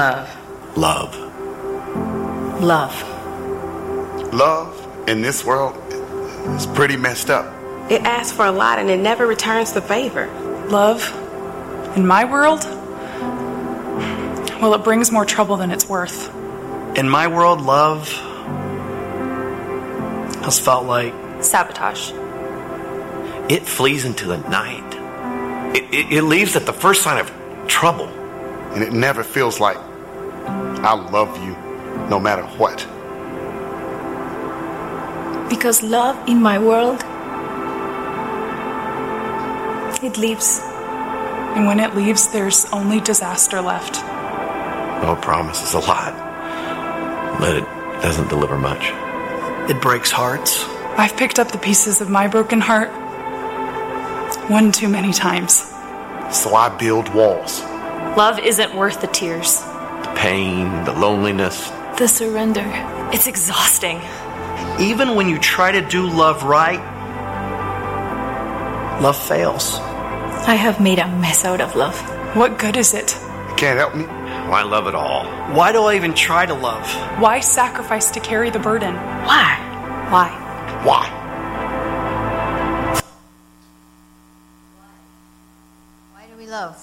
Love. 0.00 0.78
Love. 0.78 2.62
Love. 2.62 4.32
Love 4.32 5.04
in 5.06 5.20
this 5.20 5.44
world 5.44 5.76
is 6.56 6.64
pretty 6.68 6.96
messed 6.96 7.28
up. 7.28 7.44
It 7.90 8.00
asks 8.04 8.32
for 8.34 8.46
a 8.46 8.50
lot 8.50 8.78
and 8.78 8.88
it 8.88 8.98
never 8.98 9.26
returns 9.26 9.74
the 9.74 9.82
favor. 9.82 10.26
Love, 10.70 11.02
in 11.98 12.06
my 12.06 12.24
world, 12.24 12.64
well, 14.62 14.72
it 14.72 14.82
brings 14.84 15.12
more 15.12 15.26
trouble 15.26 15.58
than 15.58 15.70
it's 15.70 15.86
worth. 15.86 16.34
In 16.96 17.06
my 17.06 17.26
world, 17.26 17.60
love 17.60 18.08
has 20.44 20.58
felt 20.58 20.86
like 20.86 21.12
Sabotage. 21.44 22.12
It 23.50 23.66
flees 23.66 24.06
into 24.06 24.26
the 24.26 24.38
night. 24.48 25.76
It, 25.76 25.84
it, 25.92 26.10
it 26.10 26.22
leaves 26.22 26.56
at 26.56 26.64
the 26.64 26.72
first 26.72 27.02
sign 27.02 27.18
of 27.20 27.30
trouble. 27.68 28.08
And 28.72 28.82
it 28.82 28.94
never 28.94 29.24
feels 29.24 29.60
like 29.60 29.76
I 30.82 30.94
love 30.94 31.36
you 31.44 31.52
no 32.08 32.18
matter 32.18 32.42
what. 32.58 32.78
Because 35.48 35.82
love 35.82 36.16
in 36.28 36.40
my 36.40 36.58
world, 36.58 37.02
it 40.02 40.16
leaves. 40.16 40.60
And 41.56 41.66
when 41.66 41.80
it 41.80 41.94
leaves, 41.94 42.28
there's 42.28 42.64
only 42.72 43.00
disaster 43.00 43.60
left. 43.60 43.96
Oh, 45.02 45.18
promises 45.20 45.74
a 45.74 45.80
lot, 45.80 46.14
but 47.40 47.56
it 47.56 47.64
doesn't 48.02 48.28
deliver 48.28 48.56
much. 48.56 48.92
it 49.70 49.80
breaks 49.80 50.10
hearts. 50.10 50.64
I've 50.96 51.16
picked 51.16 51.38
up 51.38 51.52
the 51.52 51.58
pieces 51.58 52.00
of 52.00 52.08
my 52.10 52.26
broken 52.28 52.60
heart 52.60 52.90
one 54.50 54.72
too 54.72 54.88
many 54.88 55.12
times. 55.12 55.52
So 56.34 56.54
I 56.54 56.74
build 56.76 57.12
walls. 57.14 57.60
Love 58.16 58.38
isn't 58.40 58.74
worth 58.74 59.00
the 59.00 59.06
tears. 59.08 59.62
The 60.20 60.26
pain, 60.26 60.84
the 60.84 60.92
loneliness. 60.92 61.70
The 61.96 62.06
surrender. 62.06 62.66
It's 63.10 63.26
exhausting. 63.26 64.02
Even 64.78 65.14
when 65.14 65.30
you 65.30 65.38
try 65.38 65.72
to 65.72 65.80
do 65.80 66.06
love 66.06 66.44
right, 66.44 66.78
love 69.00 69.16
fails. 69.16 69.78
I 70.46 70.56
have 70.56 70.78
made 70.78 70.98
a 70.98 71.08
mess 71.08 71.46
out 71.46 71.62
of 71.62 71.74
love. 71.74 71.98
What 72.36 72.58
good 72.58 72.76
is 72.76 72.92
it? 72.92 73.14
You 73.48 73.54
can't 73.56 73.78
help 73.78 73.94
me. 73.94 74.04
Why 74.04 74.62
love 74.62 74.86
at 74.88 74.94
all? 74.94 75.24
Why 75.54 75.72
do 75.72 75.84
I 75.84 75.96
even 75.96 76.12
try 76.12 76.44
to 76.44 76.52
love? 76.52 76.86
Why 77.18 77.40
sacrifice 77.40 78.10
to 78.10 78.20
carry 78.20 78.50
the 78.50 78.58
burden? 78.58 78.96
Why? 79.24 79.56
Why? 80.10 80.28
Why? 80.84 81.08
Why 86.12 86.26
do 86.30 86.36
we 86.36 86.46
love? 86.46 86.76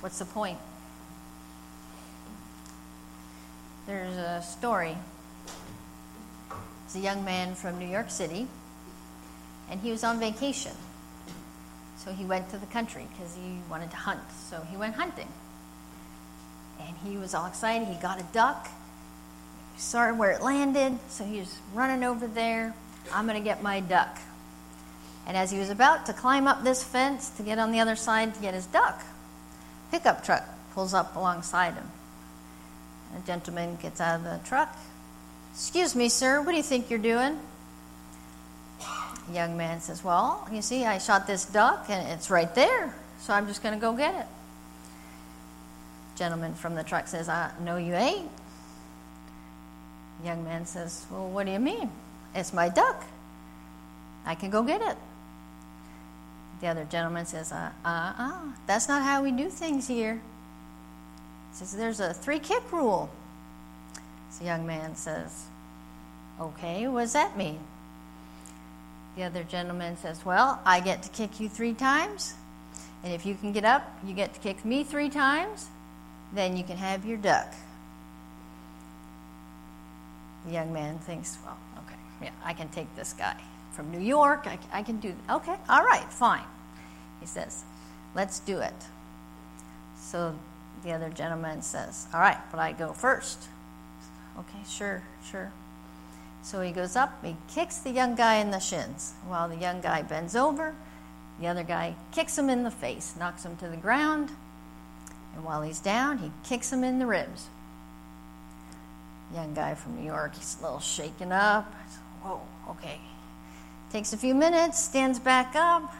What's 0.00 0.18
the 0.18 0.24
point? 0.24 0.56
There's 3.90 4.16
a 4.18 4.40
story. 4.40 4.96
It's 6.84 6.94
a 6.94 7.00
young 7.00 7.24
man 7.24 7.56
from 7.56 7.80
New 7.80 7.88
York 7.88 8.08
City, 8.08 8.46
and 9.68 9.80
he 9.80 9.90
was 9.90 10.04
on 10.04 10.20
vacation. 10.20 10.70
So 11.96 12.12
he 12.12 12.24
went 12.24 12.50
to 12.50 12.58
the 12.58 12.66
country 12.66 13.08
because 13.10 13.34
he 13.34 13.58
wanted 13.68 13.90
to 13.90 13.96
hunt. 13.96 14.20
So 14.48 14.64
he 14.70 14.76
went 14.76 14.94
hunting. 14.94 15.26
And 16.78 16.96
he 17.04 17.16
was 17.16 17.34
all 17.34 17.46
excited. 17.46 17.88
He 17.88 17.96
got 18.00 18.20
a 18.20 18.24
duck. 18.32 18.68
He 19.74 19.80
saw 19.80 20.14
where 20.14 20.30
it 20.30 20.40
landed, 20.40 20.96
so 21.08 21.24
he 21.24 21.40
was 21.40 21.58
running 21.74 22.04
over 22.04 22.28
there. 22.28 22.76
I'm 23.12 23.26
going 23.26 23.38
to 23.38 23.44
get 23.44 23.60
my 23.60 23.80
duck. 23.80 24.20
And 25.26 25.36
as 25.36 25.50
he 25.50 25.58
was 25.58 25.68
about 25.68 26.06
to 26.06 26.12
climb 26.12 26.46
up 26.46 26.62
this 26.62 26.84
fence 26.84 27.28
to 27.30 27.42
get 27.42 27.58
on 27.58 27.72
the 27.72 27.80
other 27.80 27.96
side 27.96 28.36
to 28.36 28.40
get 28.40 28.54
his 28.54 28.66
duck, 28.66 29.02
pickup 29.90 30.24
truck 30.24 30.44
pulls 30.74 30.94
up 30.94 31.16
alongside 31.16 31.74
him. 31.74 31.90
A 33.16 33.26
gentleman 33.26 33.76
gets 33.80 34.00
out 34.00 34.16
of 34.16 34.24
the 34.24 34.40
truck. 34.44 34.76
Excuse 35.52 35.94
me, 35.94 36.08
sir, 36.08 36.40
what 36.40 36.52
do 36.52 36.56
you 36.56 36.62
think 36.62 36.90
you're 36.90 36.98
doing? 36.98 37.38
The 39.28 39.34
young 39.34 39.56
man 39.56 39.80
says, 39.80 40.02
Well, 40.02 40.48
you 40.52 40.62
see, 40.62 40.84
I 40.84 40.98
shot 40.98 41.26
this 41.26 41.44
duck 41.44 41.86
and 41.88 42.08
it's 42.08 42.30
right 42.30 42.52
there, 42.54 42.94
so 43.20 43.32
I'm 43.32 43.46
just 43.46 43.62
going 43.62 43.74
to 43.74 43.80
go 43.80 43.92
get 43.92 44.14
it. 44.14 44.26
Gentleman 46.16 46.54
from 46.54 46.74
the 46.74 46.84
truck 46.84 47.08
says, 47.08 47.28
uh, 47.28 47.50
No, 47.60 47.76
you 47.76 47.94
ain't. 47.94 48.30
The 50.20 50.26
young 50.28 50.44
man 50.44 50.66
says, 50.66 51.06
Well, 51.10 51.28
what 51.28 51.46
do 51.46 51.52
you 51.52 51.60
mean? 51.60 51.90
It's 52.34 52.52
my 52.52 52.68
duck. 52.68 53.04
I 54.24 54.34
can 54.34 54.50
go 54.50 54.62
get 54.62 54.80
it. 54.82 54.96
The 56.60 56.68
other 56.68 56.84
gentleman 56.84 57.24
says, 57.24 57.52
uh 57.52 57.70
uh 57.84 58.12
uh, 58.18 58.32
that's 58.66 58.86
not 58.86 59.02
how 59.02 59.22
we 59.22 59.32
do 59.32 59.48
things 59.48 59.88
here. 59.88 60.20
Says, 61.52 61.72
There's 61.72 62.00
a 62.00 62.14
three 62.14 62.38
kick 62.38 62.72
rule. 62.72 63.10
The 64.38 64.46
young 64.46 64.66
man 64.66 64.96
says, 64.96 65.44
Okay, 66.40 66.88
what 66.88 67.02
does 67.02 67.12
that 67.12 67.36
mean? 67.36 67.60
The 69.16 69.24
other 69.24 69.44
gentleman 69.44 69.96
says, 69.96 70.24
Well, 70.24 70.60
I 70.64 70.80
get 70.80 71.02
to 71.02 71.08
kick 71.10 71.40
you 71.40 71.48
three 71.48 71.74
times, 71.74 72.34
and 73.04 73.12
if 73.12 73.26
you 73.26 73.34
can 73.34 73.52
get 73.52 73.64
up, 73.64 73.98
you 74.06 74.14
get 74.14 74.32
to 74.34 74.40
kick 74.40 74.64
me 74.64 74.82
three 74.82 75.10
times, 75.10 75.68
then 76.32 76.56
you 76.56 76.64
can 76.64 76.76
have 76.76 77.04
your 77.04 77.18
duck. 77.18 77.52
The 80.46 80.52
young 80.52 80.72
man 80.72 80.98
thinks, 81.00 81.36
Well, 81.44 81.58
okay, 81.78 81.98
yeah, 82.22 82.30
I 82.44 82.54
can 82.54 82.68
take 82.68 82.94
this 82.96 83.12
guy 83.12 83.36
from 83.72 83.90
New 83.90 84.00
York. 84.00 84.46
I, 84.46 84.58
I 84.72 84.82
can 84.82 85.00
do, 85.00 85.14
okay, 85.28 85.56
all 85.68 85.84
right, 85.84 86.10
fine. 86.10 86.46
He 87.20 87.26
says, 87.26 87.64
Let's 88.14 88.38
do 88.40 88.60
it. 88.60 88.74
So 89.98 90.34
the 90.82 90.92
other 90.92 91.08
gentleman 91.10 91.62
says, 91.62 92.06
All 92.12 92.20
right, 92.20 92.38
but 92.50 92.58
I 92.60 92.72
go 92.72 92.92
first. 92.92 93.48
Okay, 94.38 94.60
sure, 94.68 95.02
sure. 95.30 95.52
So 96.42 96.62
he 96.62 96.72
goes 96.72 96.96
up, 96.96 97.22
he 97.24 97.36
kicks 97.52 97.78
the 97.78 97.90
young 97.90 98.14
guy 98.14 98.36
in 98.36 98.50
the 98.50 98.58
shins. 98.60 99.12
While 99.26 99.48
the 99.48 99.56
young 99.56 99.80
guy 99.80 100.02
bends 100.02 100.34
over, 100.34 100.74
the 101.38 101.46
other 101.46 101.62
guy 101.62 101.94
kicks 102.12 102.38
him 102.38 102.48
in 102.48 102.62
the 102.62 102.70
face, 102.70 103.14
knocks 103.18 103.44
him 103.44 103.56
to 103.58 103.68
the 103.68 103.76
ground, 103.76 104.30
and 105.34 105.44
while 105.44 105.62
he's 105.62 105.80
down, 105.80 106.18
he 106.18 106.30
kicks 106.44 106.72
him 106.72 106.82
in 106.82 106.98
the 106.98 107.06
ribs. 107.06 107.48
Young 109.34 109.54
guy 109.54 109.74
from 109.74 109.96
New 109.96 110.04
York, 110.06 110.34
he's 110.34 110.56
a 110.58 110.62
little 110.62 110.80
shaken 110.80 111.30
up. 111.30 111.72
Whoa, 112.22 112.40
okay. 112.70 112.98
Takes 113.92 114.12
a 114.12 114.16
few 114.16 114.34
minutes, 114.34 114.82
stands 114.82 115.18
back 115.18 115.54
up. 115.54 115.92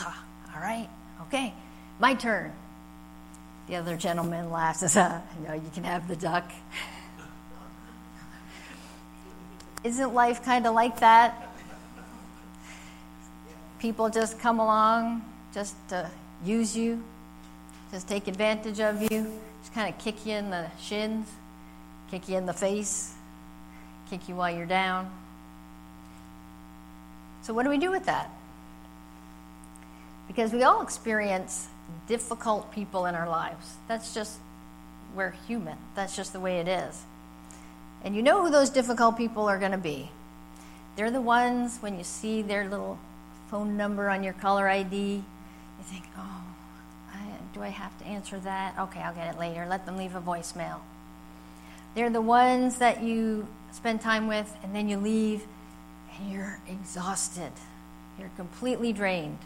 "Ah, 0.00 0.24
All 0.54 0.60
right, 0.60 0.88
okay, 1.22 1.54
my 1.98 2.14
turn. 2.14 2.52
The 3.68 3.76
other 3.76 3.96
gentleman 3.96 4.50
laughs 4.50 4.82
and 4.82 4.90
says, 4.90 5.22
know, 5.46 5.54
you 5.54 5.70
can 5.72 5.84
have 5.84 6.08
the 6.08 6.16
duck. 6.16 6.50
Isn't 9.84 10.14
life 10.14 10.44
kind 10.44 10.66
of 10.66 10.74
like 10.74 11.00
that? 11.00 11.48
People 13.78 14.10
just 14.10 14.38
come 14.38 14.60
along 14.60 15.22
just 15.52 15.74
to 15.88 16.08
use 16.44 16.76
you, 16.76 17.02
just 17.90 18.06
take 18.08 18.28
advantage 18.28 18.80
of 18.80 19.02
you, 19.02 19.26
just 19.60 19.74
kind 19.74 19.92
of 19.92 19.98
kick 20.00 20.24
you 20.24 20.34
in 20.34 20.50
the 20.50 20.66
shins, 20.80 21.28
kick 22.10 22.28
you 22.28 22.36
in 22.36 22.46
the 22.46 22.52
face, 22.52 23.14
kick 24.08 24.28
you 24.28 24.36
while 24.36 24.54
you're 24.54 24.66
down. 24.66 25.10
So, 27.42 27.52
what 27.52 27.64
do 27.64 27.70
we 27.70 27.78
do 27.78 27.90
with 27.90 28.06
that? 28.06 28.30
Because 30.28 30.52
we 30.52 30.62
all 30.62 30.82
experience 30.82 31.68
difficult 32.06 32.72
people 32.72 33.06
in 33.06 33.14
our 33.14 33.28
lives. 33.28 33.76
That's 33.88 34.14
just, 34.14 34.38
we're 35.14 35.34
human. 35.46 35.78
That's 35.94 36.16
just 36.16 36.32
the 36.32 36.40
way 36.40 36.58
it 36.58 36.68
is. 36.68 37.02
And 38.04 38.16
you 38.16 38.22
know 38.22 38.42
who 38.42 38.50
those 38.50 38.70
difficult 38.70 39.16
people 39.16 39.48
are 39.48 39.58
going 39.58 39.72
to 39.72 39.78
be. 39.78 40.10
They're 40.96 41.10
the 41.10 41.20
ones 41.20 41.78
when 41.80 41.96
you 41.96 42.04
see 42.04 42.42
their 42.42 42.68
little 42.68 42.98
phone 43.48 43.76
number 43.76 44.08
on 44.08 44.22
your 44.22 44.32
caller 44.32 44.68
ID, 44.68 44.96
you 44.96 45.24
think, 45.84 46.04
oh, 46.16 46.42
I, 47.12 47.18
do 47.54 47.62
I 47.62 47.68
have 47.68 47.96
to 47.98 48.04
answer 48.06 48.38
that? 48.40 48.78
Okay, 48.78 49.00
I'll 49.00 49.14
get 49.14 49.34
it 49.34 49.38
later. 49.38 49.66
Let 49.68 49.86
them 49.86 49.96
leave 49.96 50.14
a 50.14 50.20
voicemail. 50.20 50.80
They're 51.94 52.10
the 52.10 52.22
ones 52.22 52.78
that 52.78 53.02
you 53.02 53.46
spend 53.72 54.00
time 54.00 54.26
with 54.26 54.54
and 54.62 54.74
then 54.74 54.88
you 54.88 54.96
leave 54.96 55.44
and 56.18 56.32
you're 56.32 56.60
exhausted. 56.68 57.52
You're 58.18 58.30
completely 58.36 58.92
drained. 58.92 59.38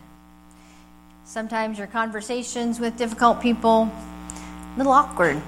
Sometimes 1.29 1.77
your 1.77 1.89
conversations 1.89 2.79
with 2.79 2.97
difficult 2.97 3.41
people, 3.41 3.91
a 3.91 4.79
little 4.79 4.93
awkward. 4.93 5.43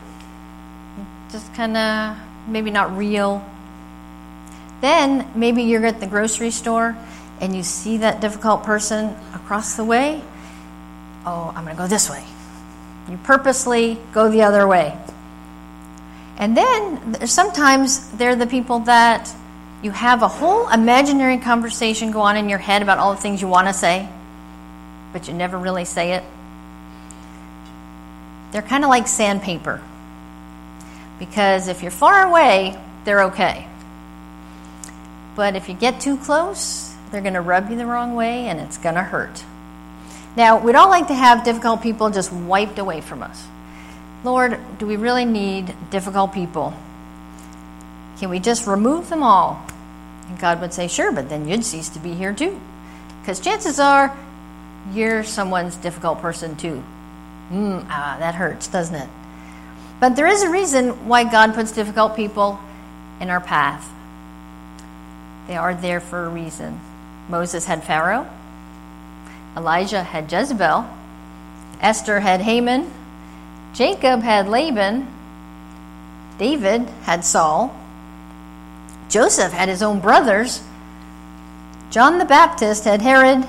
Just 1.30 1.54
kind 1.54 1.76
of 1.76 2.16
maybe 2.48 2.72
not 2.72 2.96
real. 2.96 3.44
Then 4.80 5.30
maybe 5.36 5.62
you're 5.62 5.86
at 5.86 6.00
the 6.00 6.08
grocery 6.08 6.50
store 6.50 6.96
and 7.40 7.54
you 7.54 7.62
see 7.62 7.98
that 7.98 8.20
difficult 8.20 8.64
person 8.64 9.14
across 9.34 9.76
the 9.76 9.84
way. 9.84 10.20
Oh, 11.24 11.52
I'm 11.54 11.62
going 11.62 11.76
to 11.76 11.80
go 11.80 11.86
this 11.86 12.10
way. 12.10 12.24
You 13.08 13.16
purposely 13.18 13.98
go 14.12 14.28
the 14.28 14.42
other 14.42 14.66
way. 14.66 14.98
And 16.38 16.56
then 16.56 17.28
sometimes 17.28 18.10
they're 18.10 18.34
the 18.34 18.48
people 18.48 18.80
that 18.80 19.32
you 19.84 19.92
have 19.92 20.22
a 20.22 20.28
whole 20.28 20.68
imaginary 20.70 21.38
conversation 21.38 22.10
go 22.10 22.22
on 22.22 22.36
in 22.36 22.48
your 22.48 22.58
head 22.58 22.82
about 22.82 22.98
all 22.98 23.14
the 23.14 23.20
things 23.20 23.40
you 23.40 23.46
want 23.46 23.68
to 23.68 23.72
say, 23.72 24.08
but 25.12 25.28
you 25.28 25.34
never 25.34 25.58
really 25.58 25.84
say 25.84 26.12
it. 26.12 26.24
They're 28.52 28.62
kind 28.62 28.84
of 28.84 28.90
like 28.90 29.08
sandpaper. 29.08 29.80
Because 31.18 31.68
if 31.68 31.82
you're 31.82 31.90
far 31.90 32.26
away, 32.26 32.78
they're 33.04 33.24
okay. 33.24 33.66
But 35.34 35.56
if 35.56 35.68
you 35.68 35.74
get 35.74 36.00
too 36.00 36.16
close, 36.16 36.94
they're 37.10 37.20
going 37.20 37.34
to 37.34 37.40
rub 37.40 37.70
you 37.70 37.76
the 37.76 37.86
wrong 37.86 38.14
way 38.14 38.48
and 38.48 38.60
it's 38.60 38.78
going 38.78 38.94
to 38.94 39.02
hurt. 39.02 39.44
Now, 40.36 40.58
we'd 40.58 40.76
all 40.76 40.88
like 40.88 41.08
to 41.08 41.14
have 41.14 41.44
difficult 41.44 41.82
people 41.82 42.10
just 42.10 42.32
wiped 42.32 42.78
away 42.78 43.00
from 43.00 43.22
us. 43.22 43.46
Lord, 44.24 44.58
do 44.78 44.86
we 44.86 44.96
really 44.96 45.24
need 45.24 45.74
difficult 45.90 46.32
people? 46.32 46.74
Can 48.18 48.30
we 48.30 48.40
just 48.40 48.66
remove 48.66 49.08
them 49.10 49.22
all? 49.22 49.64
And 50.28 50.38
God 50.38 50.60
would 50.60 50.74
say, 50.74 50.88
Sure, 50.88 51.12
but 51.12 51.28
then 51.28 51.48
you'd 51.48 51.64
cease 51.64 51.88
to 51.90 51.98
be 51.98 52.14
here 52.14 52.34
too. 52.34 52.60
Because 53.20 53.40
chances 53.40 53.78
are 53.78 54.16
you're 54.92 55.22
someone's 55.22 55.76
difficult 55.76 56.20
person 56.20 56.56
too. 56.56 56.82
Mm, 57.50 57.86
ah, 57.88 58.16
that 58.18 58.34
hurts, 58.34 58.68
doesn't 58.68 58.94
it? 58.94 59.08
But 60.00 60.16
there 60.16 60.26
is 60.26 60.42
a 60.42 60.50
reason 60.50 61.08
why 61.08 61.24
God 61.24 61.54
puts 61.54 61.72
difficult 61.72 62.14
people 62.14 62.60
in 63.20 63.30
our 63.30 63.40
path. 63.40 63.90
They 65.46 65.56
are 65.56 65.74
there 65.74 66.00
for 66.00 66.24
a 66.24 66.28
reason. 66.28 66.78
Moses 67.28 67.64
had 67.64 67.84
Pharaoh, 67.84 68.26
Elijah 69.56 70.02
had 70.02 70.30
Jezebel, 70.30 70.88
Esther 71.80 72.20
had 72.20 72.40
Haman, 72.40 72.90
Jacob 73.74 74.22
had 74.22 74.48
Laban, 74.48 75.06
David 76.38 76.82
had 77.02 77.24
Saul, 77.24 77.74
Joseph 79.08 79.52
had 79.52 79.68
his 79.68 79.82
own 79.82 80.00
brothers, 80.00 80.62
John 81.90 82.18
the 82.18 82.24
Baptist 82.24 82.84
had 82.84 83.02
Herod, 83.02 83.46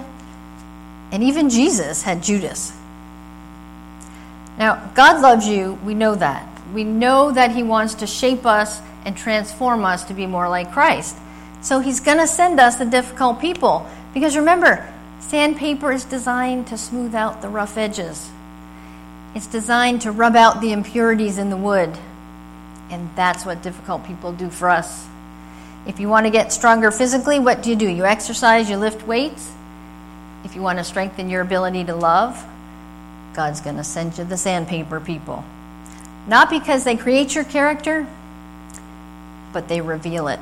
and 1.12 1.24
even 1.24 1.50
Jesus 1.50 2.04
had 2.04 2.22
Judas. 2.22 2.72
Now, 4.58 4.92
God 4.94 5.22
loves 5.22 5.48
you. 5.48 5.80
We 5.86 5.94
know 5.94 6.16
that. 6.16 6.46
We 6.74 6.84
know 6.84 7.32
that 7.32 7.52
He 7.52 7.64
wants 7.64 7.96
to 7.96 8.08
shape 8.08 8.46
us 8.46 8.82
and 9.06 9.16
transform 9.16 9.86
us 9.86 10.04
to 10.06 10.14
be 10.14 10.28
more 10.28 10.50
like 10.50 10.72
Christ. 10.72 11.18
So 11.62 11.80
He's 11.80 12.00
going 12.00 12.18
to 12.18 12.28
send 12.28 12.60
us 12.60 12.76
the 12.76 12.86
difficult 12.86 13.40
people. 13.40 13.88
Because 14.14 14.36
remember, 14.36 14.88
sandpaper 15.20 15.92
is 15.92 16.04
designed 16.04 16.68
to 16.68 16.78
smooth 16.78 17.16
out 17.16 17.42
the 17.42 17.50
rough 17.50 17.78
edges, 17.78 18.30
it's 19.36 19.48
designed 19.48 20.02
to 20.02 20.12
rub 20.12 20.36
out 20.36 20.60
the 20.60 20.72
impurities 20.72 21.38
in 21.38 21.50
the 21.50 21.58
wood. 21.58 21.98
And 22.90 23.10
that's 23.16 23.46
what 23.46 23.62
difficult 23.62 24.04
people 24.06 24.34
do 24.34 24.50
for 24.50 24.70
us. 24.70 25.08
If 25.86 26.00
you 26.00 26.10
want 26.10 26.26
to 26.26 26.32
get 26.32 26.52
stronger 26.52 26.92
physically, 26.92 27.40
what 27.40 27.62
do 27.62 27.70
you 27.70 27.76
do? 27.76 27.88
You 27.88 28.06
exercise, 28.06 28.70
you 28.70 28.78
lift 28.78 29.08
weights. 29.08 29.52
If 30.44 30.56
you 30.56 30.62
want 30.62 30.80
to 30.80 30.84
strengthen 30.84 31.30
your 31.30 31.42
ability 31.42 31.86
to 31.86 31.96
love, 31.96 32.46
God's 33.34 33.62
going 33.62 33.78
to 33.78 33.84
send 33.84 34.18
you 34.18 34.24
the 34.24 34.38
sandpaper 34.38 35.00
people. 35.00 35.44
Not 36.28 36.50
because 36.50 36.84
they 36.84 36.96
create 36.96 37.36
your 37.36 37.44
character, 37.44 38.08
but 39.54 39.68
they 39.68 39.82
reveal 39.82 40.28
it. 40.28 40.40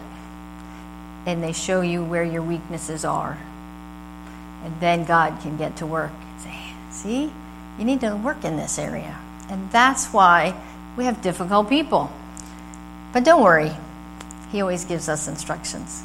And 1.26 1.44
they 1.44 1.52
show 1.52 1.82
you 1.82 2.04
where 2.04 2.24
your 2.24 2.42
weaknesses 2.42 3.06
are. 3.06 3.38
And 4.64 4.80
then 4.80 5.06
God 5.06 5.40
can 5.42 5.58
get 5.58 5.78
to 5.78 5.86
work. 5.86 6.12
Say, 6.40 6.58
see, 6.92 7.32
you 7.78 7.86
need 7.86 8.02
to 8.02 8.16
work 8.16 8.44
in 8.44 8.58
this 8.58 8.80
area. 8.80 9.18
And 9.50 9.72
that's 9.72 10.08
why 10.08 10.56
we 10.96 11.06
have 11.06 11.22
difficult 11.22 11.70
people. 11.70 12.12
But 13.14 13.24
don't 13.24 13.44
worry, 13.44 13.72
He 14.52 14.62
always 14.62 14.86
gives 14.86 15.08
us 15.10 15.28
instructions. 15.28 16.04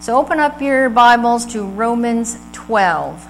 So 0.00 0.16
open 0.16 0.40
up 0.40 0.62
your 0.62 0.88
Bibles 0.88 1.46
to 1.52 1.62
Romans 1.62 2.38
12. 2.52 3.29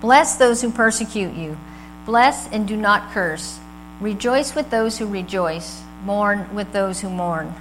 Bless 0.00 0.36
those 0.36 0.62
who 0.62 0.70
persecute 0.70 1.34
you. 1.34 1.58
Bless 2.06 2.48
and 2.48 2.66
do 2.66 2.76
not 2.76 3.12
curse. 3.12 3.58
Rejoice 4.00 4.54
with 4.54 4.70
those 4.70 4.98
who 4.98 5.06
rejoice. 5.06 5.82
Mourn 6.04 6.54
with 6.54 6.72
those 6.72 7.00
who 7.00 7.10
mourn. 7.10 7.54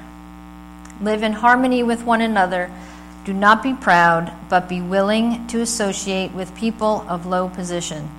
Live 1.02 1.24
in 1.24 1.34
harmony 1.34 1.84
with 1.84 2.04
one 2.04 2.22
another. 2.22 2.72
Do 3.26 3.34
not 3.34 3.62
be 3.62 3.74
proud, 3.74 4.32
but 4.50 4.70
be 4.70 4.80
willing 4.80 5.48
to 5.48 5.62
associate 5.62 6.32
with 6.32 6.56
people 6.56 7.06
of 7.10 7.26
low 7.26 7.50
position. 7.50 8.10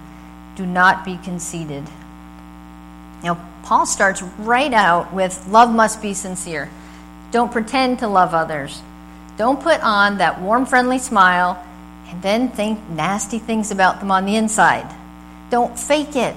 Do 0.57 0.67
not 0.67 1.05
be 1.05 1.17
conceited. 1.17 1.85
Now, 3.23 3.41
Paul 3.63 3.87
starts 3.87 4.23
right 4.23 4.73
out 4.73 5.13
with 5.13 5.47
love 5.49 5.75
must 5.75 6.03
be 6.03 6.13
sincere. 6.13 6.69
Don't 7.31 7.53
pretend 7.53 8.01
to 8.01 8.09
love 8.09 8.35
others. 8.35 8.83
Don't 9.37 9.63
put 9.63 9.81
on 9.81 10.19
that 10.19 10.41
warm, 10.41 10.67
friendly 10.67 10.99
smile 10.99 11.63
and 12.11 12.23
then 12.23 12.49
think 12.49 12.89
nasty 12.89 13.39
things 13.39 13.71
about 13.71 14.01
them 14.01 14.11
on 14.11 14.25
the 14.25 14.37
inside. 14.37 14.93
Don't 15.51 15.79
fake 15.79 16.17
it. 16.17 16.37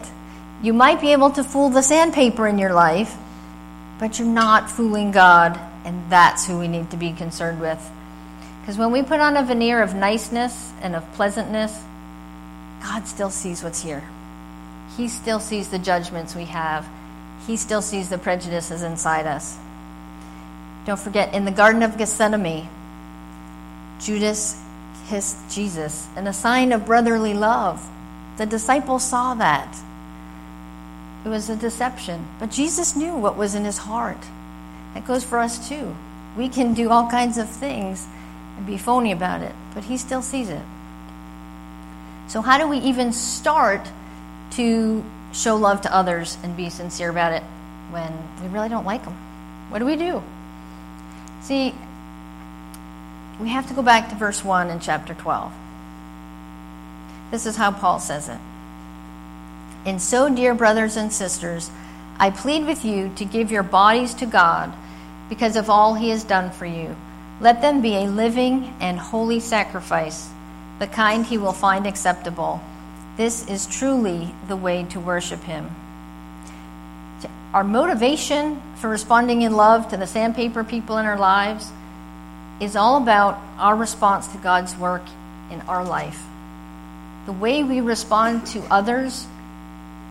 You 0.61 0.73
might 0.73 1.01
be 1.01 1.11
able 1.11 1.31
to 1.31 1.43
fool 1.43 1.69
the 1.69 1.81
sandpaper 1.81 2.47
in 2.47 2.57
your 2.57 2.73
life, 2.73 3.17
but 3.99 4.17
you're 4.17 4.27
not 4.27 4.69
fooling 4.69 5.11
God, 5.11 5.59
and 5.83 6.09
that's 6.09 6.45
who 6.45 6.59
we 6.59 6.67
need 6.67 6.91
to 6.91 6.97
be 6.97 7.11
concerned 7.11 7.59
with. 7.59 7.91
Because 8.61 8.77
when 8.77 8.91
we 8.91 9.03
put 9.03 9.19
on 9.19 9.35
a 9.35 9.43
veneer 9.43 9.81
of 9.81 9.93
niceness 9.93 10.71
and 10.81 10.95
of 10.95 11.11
pleasantness, 11.13 11.83
God 12.81 13.07
still 13.07 13.29
sees 13.29 13.63
what's 13.63 13.81
here. 13.81 14.03
He 14.95 15.07
still 15.07 15.39
sees 15.39 15.69
the 15.69 15.79
judgments 15.79 16.35
we 16.35 16.45
have. 16.45 16.87
He 17.47 17.57
still 17.57 17.81
sees 17.81 18.09
the 18.09 18.17
prejudices 18.17 18.83
inside 18.83 19.25
us. 19.25 19.57
Don't 20.85 20.99
forget, 20.99 21.33
in 21.33 21.45
the 21.45 21.51
Garden 21.51 21.81
of 21.81 21.97
Gethsemane, 21.97 22.69
Judas 23.99 24.61
kissed 25.07 25.37
Jesus 25.49 26.07
in 26.15 26.27
a 26.27 26.33
sign 26.33 26.71
of 26.71 26.85
brotherly 26.85 27.33
love. 27.33 27.89
The 28.37 28.45
disciples 28.45 29.03
saw 29.03 29.33
that. 29.35 29.77
It 31.25 31.29
was 31.29 31.49
a 31.49 31.55
deception. 31.55 32.27
But 32.39 32.51
Jesus 32.51 32.95
knew 32.95 33.15
what 33.15 33.37
was 33.37 33.55
in 33.55 33.65
his 33.65 33.79
heart. 33.79 34.17
That 34.93 35.05
goes 35.05 35.23
for 35.23 35.39
us 35.39 35.69
too. 35.69 35.95
We 36.37 36.49
can 36.49 36.73
do 36.73 36.89
all 36.89 37.09
kinds 37.09 37.37
of 37.37 37.49
things 37.49 38.07
and 38.57 38.65
be 38.65 38.77
phony 38.77 39.11
about 39.11 39.41
it, 39.41 39.53
but 39.73 39.85
he 39.85 39.97
still 39.97 40.21
sees 40.21 40.49
it. 40.49 40.61
So, 42.27 42.41
how 42.41 42.57
do 42.57 42.67
we 42.67 42.77
even 42.79 43.13
start 43.13 43.89
to 44.51 45.03
show 45.31 45.55
love 45.55 45.81
to 45.81 45.93
others 45.93 46.37
and 46.43 46.55
be 46.55 46.69
sincere 46.69 47.09
about 47.09 47.33
it 47.33 47.43
when 47.91 48.11
we 48.41 48.47
really 48.47 48.69
don't 48.69 48.85
like 48.85 49.03
them? 49.03 49.17
What 49.69 49.79
do 49.79 49.85
we 49.85 49.95
do? 49.95 50.23
See, 51.41 51.75
we 53.39 53.49
have 53.49 53.67
to 53.67 53.73
go 53.73 53.81
back 53.81 54.09
to 54.09 54.15
verse 54.15 54.43
1 54.43 54.69
in 54.69 54.79
chapter 54.79 55.13
12. 55.13 55.51
This 57.31 57.45
is 57.45 57.55
how 57.55 57.71
Paul 57.71 57.99
says 57.99 58.29
it. 58.29 58.39
And 59.85 60.01
so, 60.01 60.33
dear 60.33 60.53
brothers 60.53 60.95
and 60.95 61.11
sisters, 61.11 61.71
I 62.19 62.29
plead 62.29 62.65
with 62.65 62.85
you 62.85 63.11
to 63.15 63.25
give 63.25 63.51
your 63.51 63.63
bodies 63.63 64.13
to 64.15 64.25
God 64.25 64.71
because 65.29 65.55
of 65.55 65.69
all 65.69 65.95
he 65.95 66.09
has 66.09 66.23
done 66.23 66.51
for 66.51 66.65
you. 66.65 66.95
Let 67.41 67.61
them 67.61 67.81
be 67.81 67.95
a 67.95 68.07
living 68.07 68.73
and 68.79 68.99
holy 68.99 69.39
sacrifice, 69.39 70.29
the 70.79 70.87
kind 70.87 71.25
he 71.25 71.37
will 71.37 71.53
find 71.53 71.87
acceptable. 71.87 72.61
This 73.17 73.47
is 73.47 73.67
truly 73.67 74.33
the 74.47 74.55
way 74.55 74.83
to 74.85 74.99
worship 74.99 75.41
him. 75.43 75.69
Our 77.53 77.63
motivation 77.63 78.61
for 78.75 78.89
responding 78.89 79.41
in 79.41 79.53
love 79.53 79.89
to 79.89 79.97
the 79.97 80.07
sandpaper 80.07 80.63
people 80.63 80.97
in 80.97 81.05
our 81.05 81.17
lives 81.17 81.71
is 82.59 82.75
all 82.75 83.01
about 83.01 83.39
our 83.57 83.75
response 83.75 84.27
to 84.27 84.37
God's 84.37 84.75
work 84.75 85.03
in 85.51 85.61
our 85.61 85.83
life. 85.83 86.23
The 87.25 87.33
way 87.33 87.63
we 87.63 87.81
respond 87.81 88.45
to 88.47 88.61
others 88.71 89.27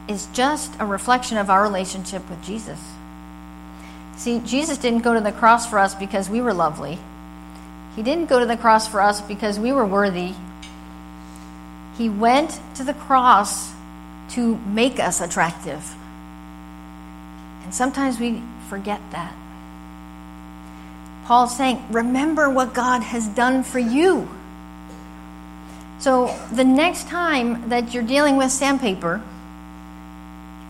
is 0.08 0.26
just 0.32 0.72
a 0.78 0.86
reflection 0.86 1.36
of 1.36 1.50
our 1.50 1.62
relationship 1.62 2.28
with 2.28 2.42
Jesus. 2.42 2.80
See, 4.16 4.40
Jesus 4.40 4.78
didn't 4.78 5.00
go 5.00 5.14
to 5.14 5.20
the 5.20 5.32
cross 5.32 5.68
for 5.68 5.78
us 5.78 5.94
because 5.94 6.28
we 6.28 6.40
were 6.40 6.54
lovely. 6.54 6.98
He 7.96 8.02
didn't 8.02 8.26
go 8.26 8.38
to 8.38 8.46
the 8.46 8.56
cross 8.56 8.88
for 8.88 9.00
us 9.00 9.20
because 9.20 9.58
we 9.58 9.72
were 9.72 9.86
worthy. 9.86 10.34
He 11.98 12.08
went 12.08 12.58
to 12.76 12.84
the 12.84 12.94
cross 12.94 13.72
to 14.30 14.56
make 14.58 14.98
us 14.98 15.20
attractive. 15.20 15.94
And 17.64 17.74
sometimes 17.74 18.18
we 18.18 18.42
forget 18.68 19.00
that. 19.10 19.34
Paul's 21.24 21.56
saying, 21.56 21.84
remember 21.90 22.50
what 22.50 22.74
God 22.74 23.02
has 23.02 23.26
done 23.28 23.62
for 23.62 23.78
you. 23.78 24.28
So 26.00 26.36
the 26.52 26.64
next 26.64 27.08
time 27.08 27.68
that 27.68 27.94
you're 27.94 28.02
dealing 28.02 28.36
with 28.36 28.50
sandpaper, 28.50 29.22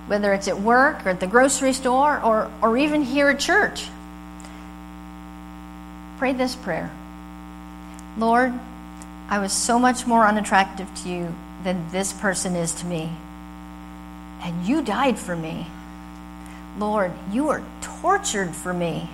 whether 0.07 0.33
it's 0.35 0.49
at 0.49 0.61
work 0.61 1.07
or 1.07 1.11
at 1.11 1.21
the 1.21 1.27
grocery 1.27 1.73
store 1.73 2.23
or, 2.23 2.51
or 2.61 2.77
even 2.77 3.03
here 3.03 3.31
at 3.31 3.41
church. 3.41 3.89
Pray 6.19 6.33
this 6.33 6.55
prayer 6.55 6.91
Lord, 8.19 8.53
I 9.31 9.39
was 9.39 9.53
so 9.53 9.79
much 9.79 10.07
more 10.07 10.27
unattractive 10.27 10.87
to 11.03 11.09
you 11.09 11.35
than 11.65 11.89
this 11.91 12.13
person 12.13 12.55
is 12.55 12.75
to 12.75 12.87
me. 12.87 13.11
And 14.43 14.67
you 14.67 14.83
died 14.83 15.19
for 15.19 15.35
me. 15.35 15.67
Lord, 16.79 17.13
you 17.31 17.45
were 17.45 17.63
tortured 17.81 18.55
for 18.55 18.75
me. 18.75 19.09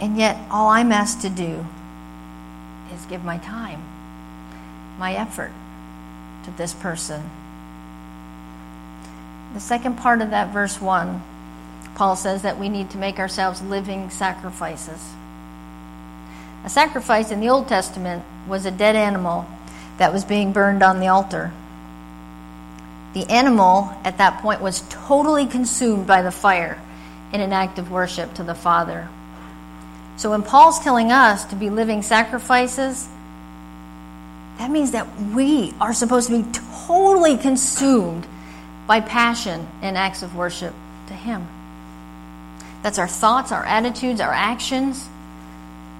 And 0.00 0.16
yet, 0.18 0.36
all 0.50 0.68
I'm 0.68 0.92
asked 0.92 1.22
to 1.22 1.30
do 1.30 1.64
is 2.92 3.04
give 3.06 3.24
my 3.24 3.38
time, 3.38 3.82
my 4.98 5.14
effort 5.14 5.52
to 6.44 6.50
this 6.52 6.74
person. 6.74 7.30
The 9.54 9.60
second 9.60 9.96
part 9.96 10.20
of 10.20 10.30
that 10.30 10.52
verse 10.52 10.80
1, 10.80 11.22
Paul 11.94 12.14
says 12.16 12.42
that 12.42 12.58
we 12.58 12.68
need 12.68 12.90
to 12.90 12.98
make 12.98 13.18
ourselves 13.18 13.62
living 13.62 14.10
sacrifices. 14.10 15.14
A 16.64 16.68
sacrifice 16.68 17.30
in 17.30 17.40
the 17.40 17.48
Old 17.48 17.68
Testament 17.68 18.24
was 18.46 18.66
a 18.66 18.70
dead 18.70 18.96
animal 18.96 19.46
that 19.98 20.12
was 20.12 20.24
being 20.24 20.52
burned 20.52 20.82
on 20.82 21.00
the 21.00 21.08
altar. 21.08 21.52
The 23.14 23.30
animal 23.30 23.96
at 24.04 24.18
that 24.18 24.42
point 24.42 24.60
was 24.60 24.82
totally 24.90 25.46
consumed 25.46 26.06
by 26.06 26.20
the 26.20 26.30
fire 26.30 26.78
in 27.32 27.40
an 27.40 27.52
act 27.52 27.78
of 27.78 27.90
worship 27.90 28.34
to 28.34 28.42
the 28.42 28.54
Father. 28.54 29.08
So 30.16 30.30
when 30.30 30.42
Paul's 30.42 30.80
telling 30.80 31.12
us 31.12 31.44
to 31.46 31.56
be 31.56 31.68
living 31.68 32.02
sacrifices, 32.02 33.08
that 34.58 34.70
means 34.70 34.92
that 34.92 35.20
we 35.20 35.74
are 35.80 35.92
supposed 35.92 36.28
to 36.28 36.42
be 36.42 36.50
totally 36.86 37.36
consumed 37.36 38.26
by 38.86 39.00
passion 39.00 39.68
and 39.82 39.96
acts 39.96 40.22
of 40.22 40.34
worship 40.34 40.74
to 41.08 41.14
Him. 41.14 41.46
That's 42.82 42.98
our 42.98 43.08
thoughts, 43.08 43.52
our 43.52 43.64
attitudes, 43.64 44.20
our 44.20 44.32
actions. 44.32 45.08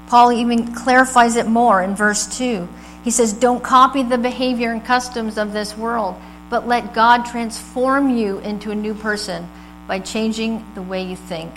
Paul 0.06 0.32
even 0.32 0.72
clarifies 0.74 1.36
it 1.36 1.46
more 1.46 1.82
in 1.82 1.94
verse 1.94 2.26
2. 2.38 2.68
He 3.02 3.10
says, 3.10 3.32
Don't 3.32 3.62
copy 3.62 4.02
the 4.02 4.18
behavior 4.18 4.70
and 4.70 4.84
customs 4.84 5.36
of 5.36 5.52
this 5.52 5.76
world, 5.76 6.14
but 6.48 6.66
let 6.66 6.94
God 6.94 7.26
transform 7.26 8.16
you 8.16 8.38
into 8.38 8.70
a 8.70 8.74
new 8.74 8.94
person 8.94 9.48
by 9.86 9.98
changing 9.98 10.64
the 10.74 10.82
way 10.82 11.02
you 11.02 11.16
think. 11.16 11.52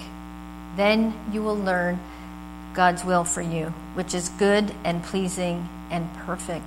Then 0.75 1.13
you 1.31 1.41
will 1.43 1.57
learn 1.57 1.99
God's 2.73 3.03
will 3.03 3.23
for 3.23 3.41
you, 3.41 3.73
which 3.93 4.13
is 4.13 4.29
good 4.29 4.73
and 4.83 5.03
pleasing 5.03 5.67
and 5.89 6.13
perfect. 6.13 6.65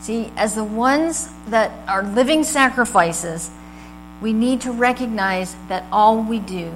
See, 0.00 0.30
as 0.36 0.54
the 0.54 0.64
ones 0.64 1.30
that 1.48 1.70
are 1.88 2.02
living 2.02 2.44
sacrifices, 2.44 3.50
we 4.20 4.32
need 4.32 4.60
to 4.62 4.72
recognize 4.72 5.56
that 5.68 5.84
all 5.90 6.22
we 6.22 6.38
do, 6.38 6.72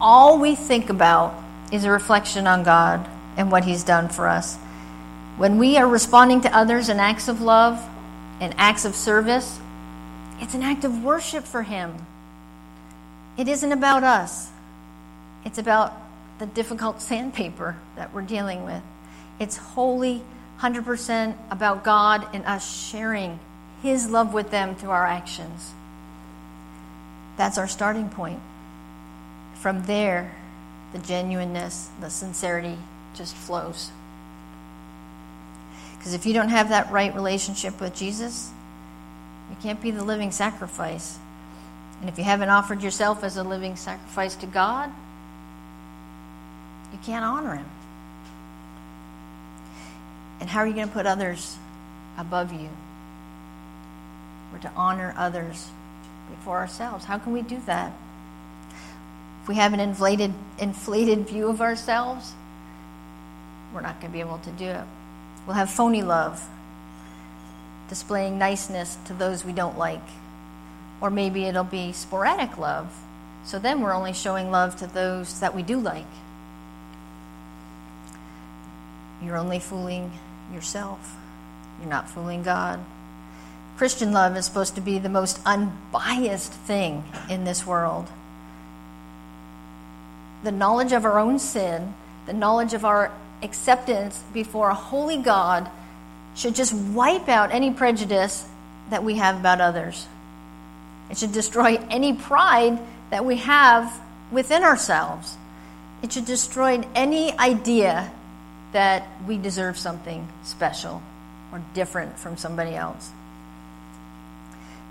all 0.00 0.38
we 0.38 0.54
think 0.54 0.90
about, 0.90 1.34
is 1.72 1.84
a 1.84 1.90
reflection 1.90 2.46
on 2.46 2.62
God 2.62 3.08
and 3.36 3.50
what 3.50 3.64
He's 3.64 3.84
done 3.84 4.08
for 4.08 4.28
us. 4.28 4.56
When 5.36 5.58
we 5.58 5.78
are 5.78 5.88
responding 5.88 6.42
to 6.42 6.54
others 6.54 6.88
in 6.88 7.00
acts 7.00 7.28
of 7.28 7.40
love 7.40 7.82
and 8.40 8.54
acts 8.58 8.84
of 8.84 8.94
service, 8.94 9.58
it's 10.40 10.54
an 10.54 10.62
act 10.62 10.84
of 10.84 11.02
worship 11.02 11.44
for 11.44 11.62
Him. 11.62 11.94
It 13.38 13.48
isn't 13.48 13.72
about 13.72 14.04
us, 14.04 14.50
it's 15.44 15.58
about 15.58 15.94
the 16.38 16.46
difficult 16.46 17.00
sandpaper 17.02 17.76
that 18.00 18.14
we're 18.14 18.22
dealing 18.22 18.64
with. 18.64 18.82
It's 19.38 19.58
wholly 19.58 20.22
100% 20.58 21.36
about 21.50 21.84
God 21.84 22.26
and 22.32 22.46
us 22.46 22.88
sharing 22.88 23.38
His 23.82 24.08
love 24.08 24.32
with 24.32 24.50
them 24.50 24.74
through 24.74 24.88
our 24.88 25.06
actions. 25.06 25.74
That's 27.36 27.58
our 27.58 27.68
starting 27.68 28.08
point. 28.08 28.40
From 29.54 29.84
there, 29.84 30.34
the 30.94 30.98
genuineness, 30.98 31.90
the 32.00 32.08
sincerity 32.08 32.78
just 33.14 33.36
flows. 33.36 33.90
Because 35.98 36.14
if 36.14 36.24
you 36.24 36.32
don't 36.32 36.48
have 36.48 36.70
that 36.70 36.90
right 36.90 37.14
relationship 37.14 37.78
with 37.82 37.94
Jesus, 37.94 38.50
you 39.50 39.56
can't 39.62 39.82
be 39.82 39.90
the 39.90 40.02
living 40.02 40.32
sacrifice. 40.32 41.18
And 42.00 42.08
if 42.08 42.16
you 42.16 42.24
haven't 42.24 42.48
offered 42.48 42.82
yourself 42.82 43.22
as 43.24 43.36
a 43.36 43.42
living 43.42 43.76
sacrifice 43.76 44.36
to 44.36 44.46
God, 44.46 44.90
you 46.92 46.98
can't 47.04 47.26
honor 47.26 47.56
Him. 47.56 47.66
And 50.40 50.48
how 50.48 50.60
are 50.60 50.66
you 50.66 50.72
going 50.72 50.88
to 50.88 50.92
put 50.92 51.06
others 51.06 51.56
above 52.18 52.52
you? 52.52 52.68
We're 54.52 54.58
to 54.60 54.72
honor 54.74 55.14
others 55.16 55.68
before 56.30 56.58
ourselves. 56.58 57.04
How 57.04 57.18
can 57.18 57.32
we 57.32 57.42
do 57.42 57.60
that? 57.66 57.92
If 59.42 59.48
we 59.48 59.56
have 59.56 59.72
an 59.72 59.80
inflated, 59.80 60.32
inflated 60.58 61.28
view 61.28 61.48
of 61.48 61.60
ourselves, 61.60 62.32
we're 63.74 63.80
not 63.80 64.00
going 64.00 64.12
to 64.12 64.16
be 64.16 64.20
able 64.20 64.38
to 64.38 64.50
do 64.50 64.66
it. 64.66 64.84
We'll 65.46 65.56
have 65.56 65.70
phony 65.70 66.02
love, 66.02 66.46
displaying 67.88 68.38
niceness 68.38 68.96
to 69.06 69.14
those 69.14 69.44
we 69.44 69.52
don't 69.52 69.78
like. 69.78 70.02
Or 71.00 71.10
maybe 71.10 71.44
it'll 71.44 71.64
be 71.64 71.92
sporadic 71.92 72.58
love. 72.58 72.94
So 73.44 73.58
then 73.58 73.80
we're 73.80 73.94
only 73.94 74.12
showing 74.12 74.50
love 74.50 74.76
to 74.76 74.86
those 74.86 75.40
that 75.40 75.54
we 75.54 75.62
do 75.62 75.80
like. 75.80 76.06
You're 79.22 79.36
only 79.36 79.58
fooling 79.58 80.12
yourself. 80.52 81.16
You're 81.80 81.88
not 81.88 82.10
fooling 82.10 82.42
God. 82.42 82.80
Christian 83.76 84.12
love 84.12 84.36
is 84.36 84.44
supposed 84.44 84.74
to 84.74 84.80
be 84.80 84.98
the 84.98 85.08
most 85.08 85.40
unbiased 85.46 86.52
thing 86.52 87.04
in 87.28 87.44
this 87.44 87.66
world. 87.66 88.08
The 90.44 90.52
knowledge 90.52 90.92
of 90.92 91.04
our 91.04 91.18
own 91.18 91.38
sin, 91.38 91.94
the 92.26 92.32
knowledge 92.32 92.74
of 92.74 92.84
our 92.84 93.10
acceptance 93.42 94.22
before 94.34 94.68
a 94.70 94.74
holy 94.74 95.16
God 95.16 95.70
should 96.34 96.54
just 96.54 96.74
wipe 96.74 97.28
out 97.28 97.52
any 97.52 97.70
prejudice 97.70 98.46
that 98.90 99.02
we 99.02 99.16
have 99.16 99.40
about 99.40 99.60
others. 99.60 100.06
It 101.10 101.18
should 101.18 101.32
destroy 101.32 101.76
any 101.90 102.12
pride 102.12 102.78
that 103.10 103.24
we 103.24 103.36
have 103.36 104.00
within 104.30 104.62
ourselves. 104.62 105.36
It 106.02 106.12
should 106.12 106.24
destroy 106.24 106.82
any 106.94 107.36
idea 107.38 108.12
that 108.72 109.08
we 109.26 109.36
deserve 109.36 109.76
something 109.76 110.28
special 110.42 111.02
or 111.52 111.62
different 111.74 112.18
from 112.18 112.36
somebody 112.36 112.74
else. 112.74 113.10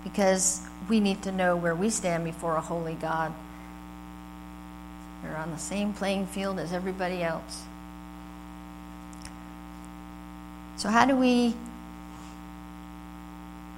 Because 0.04 0.62
we 0.88 1.00
need 1.00 1.22
to 1.22 1.32
know 1.32 1.56
where 1.56 1.74
we 1.74 1.90
stand 1.90 2.24
before 2.24 2.56
a 2.56 2.60
holy 2.60 2.94
God. 2.94 3.32
We're 5.22 5.36
on 5.36 5.50
the 5.50 5.58
same 5.58 5.92
playing 5.92 6.26
field 6.26 6.58
as 6.58 6.72
everybody 6.72 7.22
else. 7.22 7.64
So 10.76 10.88
how 10.88 11.04
do 11.04 11.14
we 11.14 11.54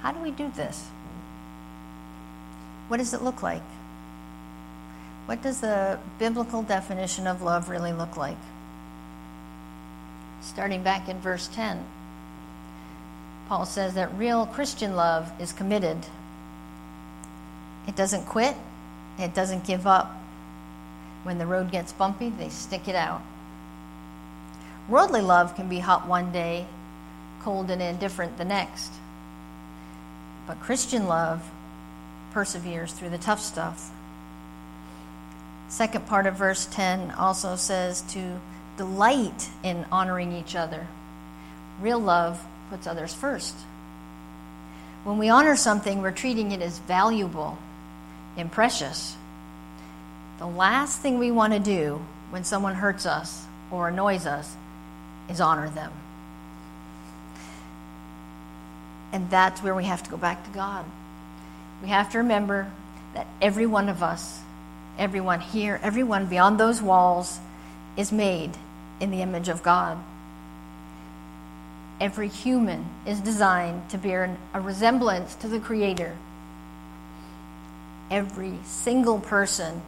how 0.01 0.11
do 0.11 0.19
we 0.19 0.31
do 0.31 0.51
this? 0.55 0.85
What 2.89 2.97
does 2.97 3.13
it 3.13 3.21
look 3.21 3.41
like? 3.41 3.63
What 5.25 5.41
does 5.41 5.61
the 5.61 5.99
biblical 6.19 6.61
definition 6.61 7.27
of 7.27 7.41
love 7.41 7.69
really 7.69 7.93
look 7.93 8.17
like? 8.17 8.37
Starting 10.43 10.83
back 10.83 11.07
in 11.07 11.19
verse 11.19 11.47
10, 11.47 11.85
Paul 13.47 13.65
says 13.65 13.93
that 13.93 14.13
real 14.17 14.45
Christian 14.45 14.95
love 14.95 15.31
is 15.39 15.53
committed. 15.53 15.97
It 17.87 17.95
doesn't 17.95 18.25
quit, 18.25 18.55
it 19.17 19.33
doesn't 19.33 19.65
give 19.65 19.87
up. 19.87 20.11
When 21.23 21.37
the 21.37 21.45
road 21.45 21.71
gets 21.71 21.93
bumpy, 21.93 22.29
they 22.29 22.49
stick 22.49 22.89
it 22.89 22.95
out. 22.95 23.21
Worldly 24.89 25.21
love 25.21 25.55
can 25.55 25.69
be 25.69 25.79
hot 25.79 26.07
one 26.07 26.33
day, 26.33 26.67
cold 27.41 27.71
and 27.71 27.81
indifferent 27.81 28.37
the 28.37 28.45
next. 28.45 28.91
But 30.45 30.59
Christian 30.59 31.07
love 31.07 31.49
perseveres 32.33 32.91
through 32.91 33.09
the 33.09 33.17
tough 33.17 33.39
stuff. 33.39 33.91
Second 35.69 36.05
part 36.05 36.27
of 36.27 36.35
verse 36.35 36.65
10 36.65 37.11
also 37.11 37.55
says 37.55 38.01
to 38.09 38.41
delight 38.77 39.49
in 39.63 39.85
honoring 39.91 40.33
each 40.33 40.55
other. 40.55 40.87
Real 41.81 41.99
love 41.99 42.43
puts 42.69 42.87
others 42.87 43.13
first. 43.13 43.55
When 45.03 45.17
we 45.17 45.29
honor 45.29 45.55
something, 45.55 46.01
we're 46.01 46.11
treating 46.11 46.51
it 46.51 46.61
as 46.61 46.79
valuable 46.79 47.57
and 48.37 48.51
precious. 48.51 49.15
The 50.39 50.47
last 50.47 50.99
thing 50.99 51.19
we 51.19 51.31
want 51.31 51.53
to 51.53 51.59
do 51.59 52.01
when 52.29 52.43
someone 52.43 52.75
hurts 52.75 53.05
us 53.05 53.45
or 53.69 53.89
annoys 53.89 54.25
us 54.25 54.55
is 55.29 55.41
honor 55.41 55.69
them. 55.69 55.91
And 59.11 59.29
that's 59.29 59.61
where 59.61 59.75
we 59.75 59.83
have 59.83 60.01
to 60.03 60.09
go 60.09 60.17
back 60.17 60.43
to 60.45 60.49
God. 60.51 60.85
We 61.81 61.89
have 61.89 62.11
to 62.13 62.19
remember 62.19 62.71
that 63.13 63.27
every 63.41 63.65
one 63.65 63.89
of 63.89 64.01
us, 64.01 64.39
everyone 64.97 65.39
here, 65.39 65.79
everyone 65.83 66.25
beyond 66.25 66.59
those 66.59 66.81
walls, 66.81 67.39
is 67.97 68.11
made 68.11 68.51
in 68.99 69.11
the 69.11 69.21
image 69.21 69.49
of 69.49 69.63
God. 69.63 69.97
Every 71.99 72.27
human 72.27 72.85
is 73.05 73.19
designed 73.21 73.89
to 73.89 73.97
bear 73.97 74.37
a 74.53 74.61
resemblance 74.61 75.35
to 75.35 75.47
the 75.47 75.59
Creator. 75.59 76.15
Every 78.09 78.57
single 78.65 79.19
person 79.19 79.81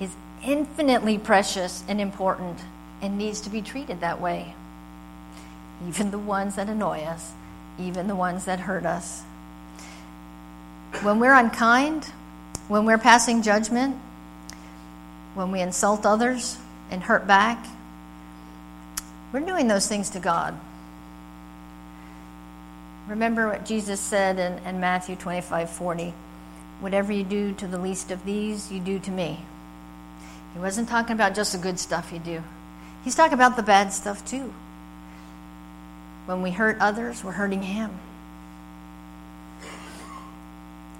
is 0.00 0.14
infinitely 0.44 1.18
precious 1.18 1.84
and 1.88 2.00
important 2.00 2.58
and 3.00 3.18
needs 3.18 3.40
to 3.42 3.50
be 3.50 3.62
treated 3.62 4.00
that 4.00 4.20
way. 4.20 4.54
Even 5.86 6.10
the 6.10 6.18
ones 6.18 6.56
that 6.56 6.68
annoy 6.68 7.00
us, 7.00 7.32
even 7.78 8.06
the 8.06 8.16
ones 8.16 8.44
that 8.44 8.60
hurt 8.60 8.84
us. 8.84 9.22
When 11.02 11.18
we're 11.18 11.34
unkind, 11.34 12.04
when 12.68 12.84
we're 12.84 12.98
passing 12.98 13.42
judgment, 13.42 13.96
when 15.34 15.50
we 15.50 15.60
insult 15.60 16.04
others 16.04 16.58
and 16.92 17.02
hurt 17.02 17.26
back, 17.26 17.66
we're 19.32 19.40
doing 19.40 19.66
those 19.66 19.88
things 19.88 20.10
to 20.10 20.20
God. 20.20 20.58
Remember 23.08 23.48
what 23.48 23.64
Jesus 23.64 23.98
said 23.98 24.38
in, 24.38 24.64
in 24.66 24.78
Matthew 24.78 25.16
25 25.16 25.70
40. 25.70 26.14
Whatever 26.80 27.12
you 27.12 27.24
do 27.24 27.52
to 27.54 27.66
the 27.66 27.78
least 27.78 28.10
of 28.10 28.24
these, 28.24 28.70
you 28.70 28.78
do 28.78 28.98
to 29.00 29.10
me. 29.10 29.44
He 30.52 30.60
wasn't 30.60 30.88
talking 30.88 31.14
about 31.14 31.34
just 31.34 31.52
the 31.52 31.58
good 31.58 31.78
stuff 31.78 32.12
you 32.12 32.18
do, 32.18 32.42
he's 33.04 33.14
talking 33.14 33.34
about 33.34 33.56
the 33.56 33.62
bad 33.62 33.92
stuff 33.92 34.24
too. 34.24 34.52
When 36.26 36.42
we 36.42 36.52
hurt 36.52 36.76
others, 36.78 37.24
we're 37.24 37.32
hurting 37.32 37.62
Him. 37.62 37.90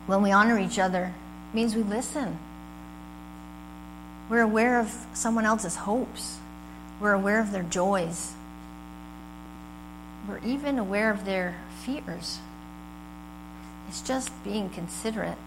When 0.06 0.22
we 0.22 0.32
honor 0.32 0.58
each 0.58 0.80
other, 0.80 1.12
it 1.52 1.54
means 1.54 1.76
we 1.76 1.82
listen. 1.82 2.38
We're 4.28 4.42
aware 4.42 4.80
of 4.80 5.06
someone 5.14 5.44
else's 5.44 5.76
hopes. 5.76 6.38
We're 7.00 7.12
aware 7.12 7.40
of 7.40 7.52
their 7.52 7.62
joys. 7.62 8.32
We're 10.28 10.38
even 10.38 10.78
aware 10.78 11.10
of 11.10 11.24
their 11.24 11.56
fears. 11.84 12.38
It's 13.88 14.00
just 14.00 14.30
being 14.44 14.70
considerate. 14.70 15.38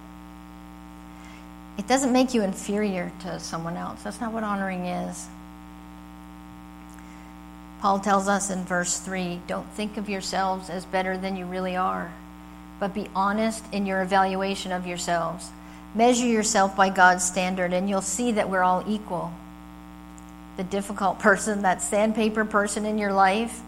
It 1.77 1.88
doesn't 1.88 2.12
make 2.12 2.34
you 2.34 2.41
inferior 2.41 3.12
to 3.22 3.39
someone 3.39 3.77
else. 3.77 4.03
That's 4.03 4.22
not 4.22 4.34
what 4.34 4.44
honoring 4.44 4.86
is. 4.86 5.27
Paul 7.82 8.00
tells 8.00 8.27
us 8.27 8.50
in 8.50 8.63
verse 8.63 9.00
3 9.00 9.41
don't 9.48 9.70
think 9.72 9.98
of 9.98 10.10
yourselves 10.10 10.70
as 10.70 10.86
better 10.86 11.17
than 11.17 11.36
you 11.36 11.46
really 11.46 11.75
are, 11.75 12.12
but 12.79 12.94
be 12.94 13.10
honest 13.15 13.63
in 13.72 13.86
your 13.86 14.01
evaluation 14.01 14.72
of 14.72 14.88
yourselves. 14.88 15.51
Measure 15.95 16.27
yourself 16.27 16.75
by 16.75 16.89
God's 16.89 17.23
standard, 17.23 17.71
and 17.71 17.89
you'll 17.89 18.01
see 18.01 18.33
that 18.33 18.49
we're 18.49 18.63
all 18.63 18.83
equal. 18.85 19.31
The 20.57 20.63
difficult 20.63 21.19
person, 21.27 21.61
that 21.61 21.81
sandpaper 21.81 22.45
person 22.45 22.85
in 22.85 22.97
your 22.97 23.13
life, 23.13 23.61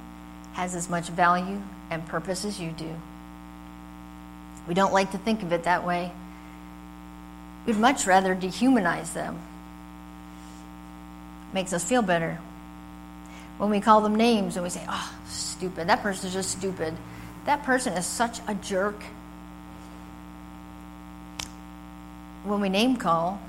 has 0.54 0.76
as 0.76 0.90
much 0.90 1.08
value 1.08 1.62
and 1.90 2.06
purpose 2.06 2.44
as 2.44 2.60
you 2.60 2.72
do. 2.72 2.94
We 4.68 4.74
don't 4.74 4.92
like 4.92 5.12
to 5.12 5.18
think 5.18 5.44
of 5.44 5.54
it 5.54 5.64
that 5.64 5.86
way. 5.86 6.12
We'd 7.66 7.78
much 7.78 8.06
rather 8.06 8.36
dehumanize 8.36 9.14
them. 9.14 9.40
Makes 11.54 11.74
us 11.74 11.84
feel 11.84 12.02
better. 12.02 12.40
When 13.58 13.70
we 13.70 13.80
call 13.80 14.02
them 14.02 14.16
names 14.16 14.56
and 14.58 14.64
we 14.64 14.70
say, 14.70 14.84
oh, 14.88 15.14
stupid, 15.28 15.88
that 15.88 16.02
person's 16.02 16.34
just 16.34 16.52
stupid. 16.52 16.96
That 17.46 17.64
person 17.64 17.94
is 17.94 18.06
such 18.06 18.40
a 18.48 18.56
jerk. 18.56 19.02
When 22.48 22.62
we 22.62 22.70
name 22.70 22.96
call, 22.96 23.42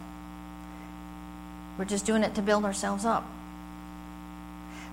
we're 1.78 1.84
just 1.84 2.04
doing 2.04 2.24
it 2.24 2.34
to 2.34 2.42
build 2.42 2.64
ourselves 2.64 3.04
up. 3.04 3.24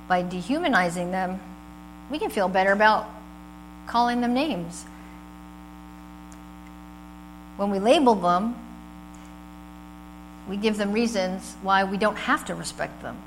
By 0.08 0.22
dehumanizing 0.22 1.10
them, 1.10 1.40
we 2.12 2.20
can 2.20 2.30
feel 2.30 2.48
better 2.48 2.72
about 2.72 3.10
calling 3.88 4.22
them 4.22 4.36
names. 4.36 4.84
When 7.58 7.72
we 7.72 7.80
label 7.80 8.14
them, 8.14 8.56
we 10.48 10.58
give 10.58 10.78
them 10.78 10.92
reasons 10.92 11.56
why 11.64 11.84
we 11.84 11.98
don't 11.98 12.18
have 12.18 12.46
to 12.46 12.54
respect 12.54 13.02
them. 13.02 13.18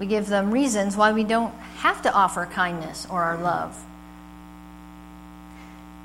We 0.00 0.06
give 0.06 0.26
them 0.26 0.50
reasons 0.50 0.96
why 0.96 1.12
we 1.12 1.22
don't 1.22 1.54
have 1.78 2.02
to 2.02 2.12
offer 2.12 2.46
kindness 2.46 3.06
or 3.08 3.22
our 3.22 3.38
love. 3.38 3.84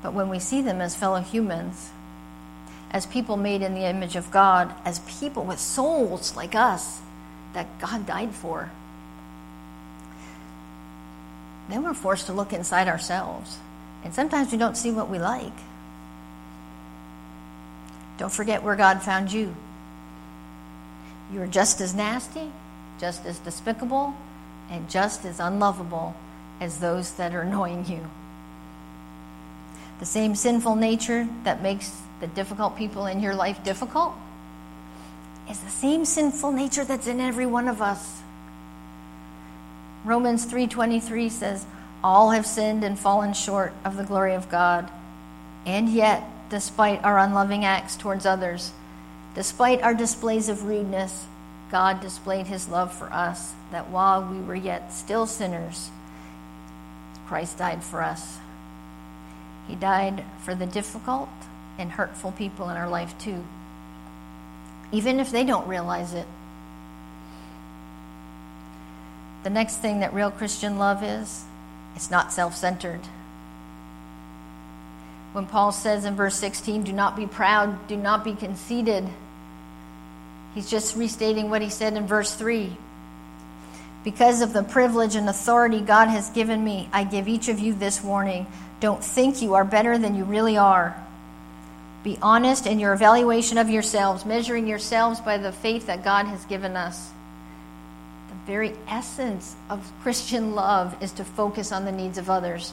But 0.00 0.14
when 0.14 0.28
we 0.28 0.38
see 0.38 0.62
them 0.62 0.80
as 0.80 0.94
fellow 0.94 1.20
humans, 1.20 1.90
as 2.94 3.06
people 3.06 3.36
made 3.36 3.60
in 3.60 3.74
the 3.74 3.84
image 3.84 4.14
of 4.14 4.30
God, 4.30 4.72
as 4.84 5.00
people 5.00 5.42
with 5.42 5.58
souls 5.58 6.36
like 6.36 6.54
us 6.54 7.00
that 7.52 7.66
God 7.80 8.06
died 8.06 8.32
for, 8.32 8.70
then 11.68 11.82
we're 11.82 11.92
forced 11.92 12.26
to 12.26 12.32
look 12.32 12.52
inside 12.52 12.86
ourselves. 12.86 13.58
And 14.04 14.14
sometimes 14.14 14.52
we 14.52 14.58
don't 14.58 14.76
see 14.76 14.92
what 14.92 15.10
we 15.10 15.18
like. 15.18 15.52
Don't 18.16 18.32
forget 18.32 18.62
where 18.62 18.76
God 18.76 19.02
found 19.02 19.32
you. 19.32 19.56
You're 21.32 21.48
just 21.48 21.80
as 21.80 21.96
nasty, 21.96 22.52
just 23.00 23.26
as 23.26 23.40
despicable, 23.40 24.14
and 24.70 24.88
just 24.88 25.24
as 25.24 25.40
unlovable 25.40 26.14
as 26.60 26.78
those 26.78 27.14
that 27.14 27.34
are 27.34 27.40
annoying 27.48 27.86
you. 27.86 28.08
The 29.98 30.06
same 30.06 30.36
sinful 30.36 30.76
nature 30.76 31.28
that 31.42 31.60
makes 31.60 32.00
the 32.24 32.34
difficult 32.34 32.74
people 32.74 33.04
in 33.04 33.20
your 33.20 33.34
life 33.34 33.62
difficult 33.64 34.14
is 35.50 35.60
the 35.60 35.68
same 35.68 36.06
sinful 36.06 36.52
nature 36.52 36.82
that's 36.82 37.06
in 37.06 37.20
every 37.20 37.44
one 37.44 37.68
of 37.68 37.82
us. 37.82 38.22
Romans 40.06 40.46
3:23 40.46 41.28
says, 41.28 41.66
"All 42.02 42.30
have 42.30 42.46
sinned 42.46 42.82
and 42.82 42.98
fallen 42.98 43.34
short 43.34 43.74
of 43.84 43.98
the 43.98 44.04
glory 44.04 44.32
of 44.32 44.48
God, 44.48 44.90
and 45.66 45.86
yet, 45.86 46.24
despite 46.48 47.04
our 47.04 47.18
unloving 47.18 47.62
acts 47.62 47.94
towards 47.94 48.24
others, 48.24 48.72
despite 49.34 49.82
our 49.82 49.92
displays 49.92 50.48
of 50.48 50.64
rudeness, 50.64 51.26
God 51.70 52.00
displayed 52.00 52.46
his 52.46 52.70
love 52.70 52.90
for 52.90 53.12
us, 53.12 53.52
that 53.70 53.90
while 53.90 54.22
we 54.22 54.40
were 54.40 54.54
yet 54.54 54.94
still 54.94 55.26
sinners, 55.26 55.90
Christ 57.28 57.58
died 57.58 57.84
for 57.84 58.02
us. 58.02 58.38
He 59.68 59.74
died 59.74 60.24
for 60.38 60.54
the 60.54 60.64
difficult 60.64 61.28
and 61.78 61.90
hurtful 61.90 62.32
people 62.32 62.68
in 62.68 62.76
our 62.76 62.88
life, 62.88 63.16
too, 63.18 63.44
even 64.92 65.20
if 65.20 65.30
they 65.30 65.44
don't 65.44 65.66
realize 65.66 66.14
it. 66.14 66.26
The 69.42 69.50
next 69.50 69.76
thing 69.76 70.00
that 70.00 70.14
real 70.14 70.30
Christian 70.30 70.78
love 70.78 71.02
is, 71.02 71.44
it's 71.96 72.10
not 72.10 72.32
self 72.32 72.56
centered. 72.56 73.00
When 75.32 75.46
Paul 75.46 75.72
says 75.72 76.04
in 76.04 76.14
verse 76.14 76.36
16, 76.36 76.84
do 76.84 76.92
not 76.92 77.16
be 77.16 77.26
proud, 77.26 77.88
do 77.88 77.96
not 77.96 78.24
be 78.24 78.34
conceited, 78.34 79.04
he's 80.54 80.70
just 80.70 80.96
restating 80.96 81.50
what 81.50 81.60
he 81.60 81.70
said 81.70 81.94
in 81.94 82.06
verse 82.06 82.34
3. 82.34 82.76
Because 84.04 84.42
of 84.42 84.52
the 84.52 84.62
privilege 84.62 85.16
and 85.16 85.28
authority 85.28 85.80
God 85.80 86.06
has 86.06 86.30
given 86.30 86.62
me, 86.62 86.88
I 86.92 87.04
give 87.04 87.26
each 87.26 87.48
of 87.48 87.58
you 87.58 87.74
this 87.74 88.02
warning. 88.04 88.46
Don't 88.80 89.02
think 89.02 89.42
you 89.42 89.54
are 89.54 89.64
better 89.64 89.98
than 89.98 90.14
you 90.14 90.24
really 90.24 90.56
are. 90.56 91.03
Be 92.04 92.18
honest 92.20 92.66
in 92.66 92.78
your 92.78 92.92
evaluation 92.92 93.56
of 93.56 93.70
yourselves, 93.70 94.26
measuring 94.26 94.66
yourselves 94.66 95.20
by 95.20 95.38
the 95.38 95.50
faith 95.50 95.86
that 95.86 96.04
God 96.04 96.26
has 96.26 96.44
given 96.44 96.76
us 96.76 97.10
The 98.28 98.34
very 98.46 98.74
essence 98.88 99.56
of 99.70 99.90
Christian 100.02 100.54
love 100.54 101.02
is 101.02 101.12
to 101.12 101.24
focus 101.24 101.72
on 101.72 101.84
the 101.84 101.92
needs 101.92 102.18
of 102.18 102.28
others. 102.28 102.72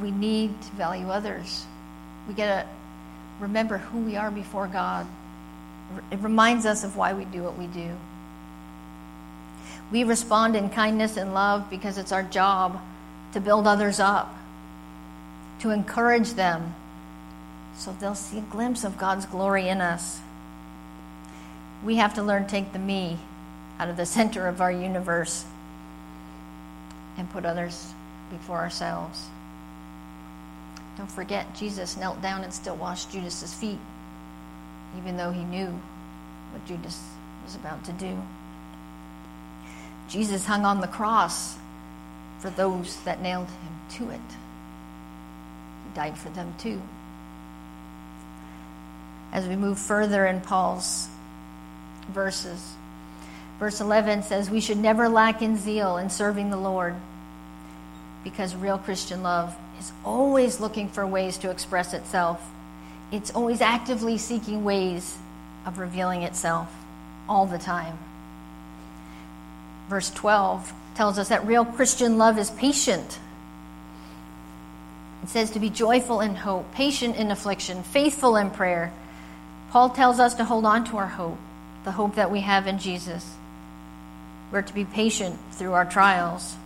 We 0.00 0.10
need 0.10 0.60
to 0.62 0.70
value 0.72 1.08
others. 1.08 1.66
We 2.28 2.34
got 2.34 2.62
to 2.62 2.66
remember 3.40 3.78
who 3.78 4.00
we 4.00 4.16
are 4.16 4.30
before 4.30 4.66
God. 4.66 5.06
It 6.10 6.20
reminds 6.20 6.66
us 6.66 6.84
of 6.84 6.96
why 6.96 7.12
we 7.12 7.24
do 7.24 7.42
what 7.42 7.58
we 7.58 7.66
do. 7.66 7.96
We 9.90 10.04
respond 10.04 10.54
in 10.56 10.70
kindness 10.70 11.16
and 11.16 11.34
love 11.34 11.68
because 11.68 11.98
it's 11.98 12.12
our 12.12 12.22
job 12.22 12.80
to 13.32 13.40
build 13.40 13.66
others 13.66 13.98
up, 13.98 14.32
to 15.60 15.70
encourage 15.70 16.32
them 16.34 16.74
so 17.76 17.94
they'll 18.00 18.14
see 18.14 18.38
a 18.38 18.42
glimpse 18.42 18.84
of 18.84 18.98
God's 18.98 19.26
glory 19.26 19.68
in 19.68 19.80
us 19.80 20.20
we 21.84 21.96
have 21.96 22.14
to 22.14 22.22
learn 22.22 22.44
to 22.44 22.50
take 22.50 22.72
the 22.72 22.78
me 22.78 23.18
out 23.78 23.88
of 23.88 23.96
the 23.96 24.06
center 24.06 24.46
of 24.46 24.60
our 24.60 24.72
universe 24.72 25.44
and 27.16 27.30
put 27.30 27.44
others 27.44 27.92
before 28.30 28.58
ourselves. 28.58 29.26
Don't 30.96 31.10
forget, 31.10 31.54
Jesus 31.54 31.96
knelt 31.96 32.20
down 32.20 32.44
and 32.44 32.52
still 32.52 32.76
washed 32.76 33.10
Judas's 33.10 33.54
feet, 33.54 33.78
even 34.98 35.16
though 35.16 35.30
he 35.30 35.44
knew 35.44 35.80
what 36.52 36.66
Judas 36.66 37.02
was 37.44 37.54
about 37.54 37.84
to 37.84 37.92
do. 37.92 38.20
Jesus 40.08 40.44
hung 40.44 40.66
on 40.66 40.80
the 40.80 40.88
cross 40.88 41.56
for 42.40 42.50
those 42.50 43.00
that 43.04 43.22
nailed 43.22 43.48
him 43.48 43.80
to 43.90 44.10
it. 44.10 44.20
Died 45.94 46.16
for 46.16 46.28
them 46.30 46.54
too. 46.58 46.80
As 49.32 49.46
we 49.46 49.56
move 49.56 49.78
further 49.78 50.26
in 50.26 50.40
Paul's 50.40 51.08
verses. 52.08 52.74
Verse 53.58 53.80
11 53.80 54.22
says, 54.22 54.50
We 54.50 54.60
should 54.60 54.78
never 54.78 55.08
lack 55.08 55.42
in 55.42 55.56
zeal 55.56 55.96
in 55.96 56.10
serving 56.10 56.50
the 56.50 56.56
Lord 56.56 56.94
because 58.24 58.54
real 58.54 58.78
Christian 58.78 59.22
love 59.22 59.56
is 59.78 59.92
always 60.04 60.60
looking 60.60 60.88
for 60.88 61.06
ways 61.06 61.38
to 61.38 61.50
express 61.50 61.94
itself. 61.94 62.50
It's 63.12 63.30
always 63.30 63.60
actively 63.60 64.18
seeking 64.18 64.64
ways 64.64 65.18
of 65.66 65.78
revealing 65.78 66.22
itself 66.22 66.72
all 67.28 67.46
the 67.46 67.58
time. 67.58 67.98
Verse 69.88 70.10
12 70.10 70.72
tells 70.94 71.18
us 71.18 71.28
that 71.28 71.46
real 71.46 71.64
Christian 71.64 72.18
love 72.18 72.38
is 72.38 72.50
patient. 72.50 73.18
It 75.22 75.28
says 75.28 75.50
to 75.50 75.60
be 75.60 75.70
joyful 75.70 76.20
in 76.20 76.34
hope, 76.34 76.72
patient 76.72 77.16
in 77.16 77.30
affliction, 77.30 77.82
faithful 77.82 78.36
in 78.36 78.50
prayer. 78.50 78.92
Paul 79.70 79.90
tells 79.90 80.18
us 80.18 80.34
to 80.34 80.44
hold 80.44 80.64
on 80.64 80.84
to 80.86 80.96
our 80.96 81.06
hope, 81.06 81.38
the 81.84 81.92
hope 81.92 82.14
that 82.14 82.30
we 82.30 82.40
have 82.40 82.66
in 82.66 82.78
Jesus. 82.78 83.36
We're 84.50 84.62
to 84.62 84.74
be 84.74 84.84
patient 84.84 85.38
through 85.52 85.74
our 85.74 85.84
trials 85.84 86.56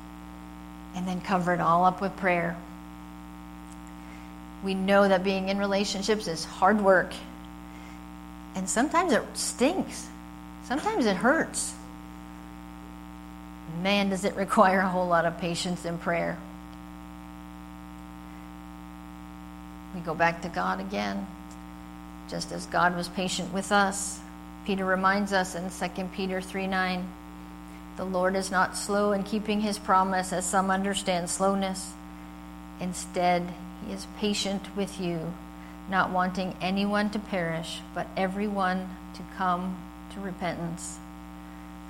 and 0.94 1.06
then 1.06 1.20
cover 1.20 1.52
it 1.52 1.60
all 1.60 1.84
up 1.84 2.00
with 2.00 2.16
prayer. 2.16 2.56
We 4.62 4.74
know 4.74 5.06
that 5.06 5.24
being 5.24 5.48
in 5.48 5.58
relationships 5.58 6.26
is 6.26 6.44
hard 6.44 6.80
work, 6.80 7.12
and 8.54 8.68
sometimes 8.68 9.12
it 9.12 9.22
stinks, 9.34 10.08
sometimes 10.64 11.04
it 11.04 11.16
hurts. 11.16 11.74
Man, 13.82 14.08
does 14.08 14.24
it 14.24 14.36
require 14.36 14.80
a 14.80 14.88
whole 14.88 15.08
lot 15.08 15.26
of 15.26 15.38
patience 15.38 15.84
and 15.84 16.00
prayer. 16.00 16.38
We 19.94 20.00
go 20.00 20.14
back 20.14 20.42
to 20.42 20.48
God 20.48 20.80
again, 20.80 21.26
just 22.28 22.52
as 22.52 22.66
God 22.66 22.96
was 22.96 23.08
patient 23.08 23.52
with 23.52 23.70
us. 23.70 24.20
Peter 24.66 24.84
reminds 24.84 25.32
us 25.32 25.54
in 25.54 25.70
2 25.70 26.04
Peter 26.14 26.40
3 26.40 26.66
9, 26.66 27.08
the 27.96 28.04
Lord 28.04 28.34
is 28.34 28.50
not 28.50 28.76
slow 28.76 29.12
in 29.12 29.22
keeping 29.22 29.60
his 29.60 29.78
promise, 29.78 30.32
as 30.32 30.44
some 30.44 30.70
understand 30.70 31.30
slowness. 31.30 31.92
Instead, 32.80 33.54
he 33.86 33.92
is 33.92 34.06
patient 34.18 34.76
with 34.76 35.00
you, 35.00 35.32
not 35.88 36.10
wanting 36.10 36.56
anyone 36.60 37.10
to 37.10 37.18
perish, 37.20 37.80
but 37.94 38.08
everyone 38.16 38.96
to 39.14 39.22
come 39.36 39.76
to 40.12 40.20
repentance. 40.20 40.98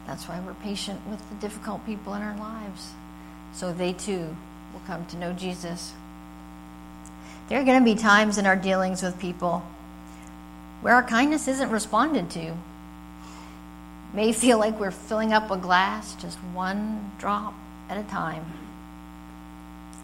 That's 0.07 0.29
why 0.29 0.41
we're 0.41 0.55
patient 0.55 1.07
with 1.07 1.27
the 1.31 1.37
difficult 1.37 1.87
people 1.87 2.13
in 2.13 2.21
our 2.21 2.37
lives, 2.37 2.93
so 3.55 3.73
they 3.73 3.95
too 3.95 4.37
will 4.75 4.83
come 4.87 5.07
to 5.07 5.17
know 5.17 5.33
Jesus. 5.33 5.95
There 7.49 7.61
are 7.61 7.65
going 7.65 7.79
to 7.79 7.85
be 7.85 7.95
times 7.95 8.39
in 8.39 8.47
our 8.47 8.57
dealings 8.57 9.03
with 9.03 9.19
people 9.19 9.63
where 10.81 10.95
our 10.95 11.03
kindness 11.03 11.49
isn't 11.49 11.71
responded 11.71 12.31
to. 12.31 12.55
May 14.13 14.33
feel 14.33 14.59
like 14.59 14.79
we're 14.79 14.91
filling 14.91 15.33
up 15.33 15.51
a 15.51 15.57
glass 15.57 16.15
just 16.15 16.39
one 16.53 17.11
drop 17.19 17.55
at 17.89 17.99
a 17.99 18.03
time, 18.05 18.45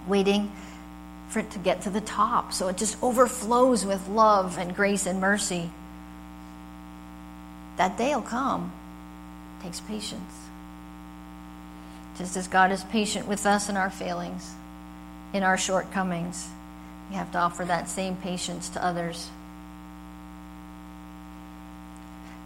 waiting 0.07 0.51
for 1.29 1.39
it 1.39 1.51
to 1.53 1.59
get 1.59 1.83
to 1.83 1.91
the 1.91 2.01
top 2.01 2.53
so 2.53 2.69
it 2.69 2.77
just 2.77 3.01
overflows 3.03 3.87
with 3.87 4.09
love 4.09 4.59
and 4.59 4.75
grace 4.75 5.07
and 5.07 5.21
mercy. 5.21 5.71
That 7.77 7.97
day 7.97 8.15
will 8.15 8.23
come. 8.23 8.73
It 9.59 9.65
takes 9.65 9.81
patience. 9.81 10.49
Just 12.19 12.37
as 12.37 12.49
God 12.49 12.73
is 12.73 12.85
patient 12.85 13.29
with 13.29 13.47
us 13.47 13.69
in 13.69 13.77
our 13.77 13.91
failings, 13.91 14.55
in 15.33 15.43
our 15.43 15.57
shortcomings. 15.57 16.49
We 17.11 17.17
have 17.17 17.31
to 17.33 17.39
offer 17.39 17.65
that 17.65 17.89
same 17.89 18.17
patience 18.17 18.69
to 18.71 18.85
others. 18.85 19.29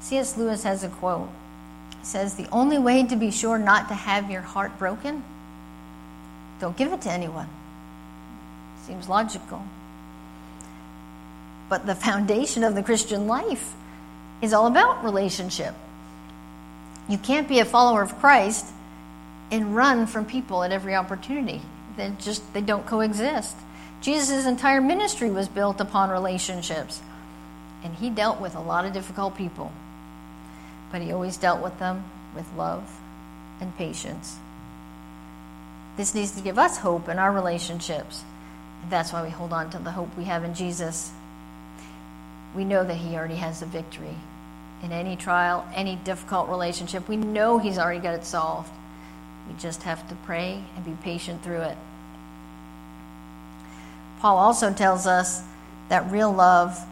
C.S. 0.00 0.36
Lewis 0.36 0.62
has 0.62 0.82
a 0.82 0.88
quote. 0.88 1.28
He 2.00 2.06
says, 2.06 2.34
The 2.34 2.48
only 2.50 2.78
way 2.78 3.06
to 3.06 3.16
be 3.16 3.30
sure 3.30 3.58
not 3.58 3.88
to 3.88 3.94
have 3.94 4.30
your 4.30 4.40
heart 4.40 4.78
broken, 4.78 5.22
don't 6.60 6.76
give 6.76 6.92
it 6.92 7.02
to 7.02 7.10
anyone. 7.10 7.48
Seems 8.86 9.08
logical. 9.08 9.62
But 11.68 11.86
the 11.86 11.94
foundation 11.94 12.64
of 12.64 12.74
the 12.74 12.82
Christian 12.82 13.26
life 13.26 13.74
is 14.40 14.52
all 14.52 14.66
about 14.66 15.04
relationship. 15.04 15.74
You 17.08 17.18
can't 17.18 17.48
be 17.48 17.58
a 17.58 17.64
follower 17.64 18.02
of 18.02 18.18
Christ 18.18 18.66
and 19.50 19.76
run 19.76 20.06
from 20.06 20.24
people 20.24 20.62
at 20.62 20.72
every 20.72 20.94
opportunity. 20.94 21.60
They 21.96 22.12
just 22.18 22.52
they 22.54 22.60
don't 22.60 22.86
coexist. 22.86 23.56
Jesus' 24.04 24.44
entire 24.44 24.82
ministry 24.82 25.30
was 25.30 25.48
built 25.48 25.80
upon 25.80 26.10
relationships. 26.10 27.00
And 27.82 27.94
he 27.94 28.10
dealt 28.10 28.38
with 28.38 28.54
a 28.54 28.60
lot 28.60 28.84
of 28.84 28.92
difficult 28.92 29.34
people. 29.34 29.72
But 30.92 31.00
he 31.00 31.10
always 31.10 31.38
dealt 31.38 31.62
with 31.62 31.78
them 31.78 32.04
with 32.36 32.46
love 32.54 33.00
and 33.62 33.74
patience. 33.78 34.36
This 35.96 36.14
needs 36.14 36.32
to 36.32 36.42
give 36.42 36.58
us 36.58 36.76
hope 36.76 37.08
in 37.08 37.18
our 37.18 37.32
relationships. 37.32 38.22
And 38.82 38.90
that's 38.90 39.10
why 39.10 39.22
we 39.22 39.30
hold 39.30 39.54
on 39.54 39.70
to 39.70 39.78
the 39.78 39.92
hope 39.92 40.14
we 40.18 40.24
have 40.24 40.44
in 40.44 40.54
Jesus. 40.54 41.10
We 42.54 42.66
know 42.66 42.84
that 42.84 42.96
he 42.96 43.16
already 43.16 43.36
has 43.36 43.60
the 43.60 43.66
victory. 43.66 44.16
In 44.82 44.92
any 44.92 45.16
trial, 45.16 45.66
any 45.74 45.96
difficult 45.96 46.50
relationship, 46.50 47.08
we 47.08 47.16
know 47.16 47.56
he's 47.56 47.78
already 47.78 48.00
got 48.00 48.16
it 48.16 48.26
solved. 48.26 48.70
We 49.48 49.58
just 49.58 49.84
have 49.84 50.06
to 50.10 50.14
pray 50.26 50.62
and 50.76 50.84
be 50.84 50.92
patient 51.02 51.42
through 51.42 51.62
it. 51.62 51.78
Paul 54.24 54.38
also 54.38 54.72
tells 54.72 55.06
us 55.06 55.42
that 55.90 56.10
real 56.10 56.32
love 56.32 56.82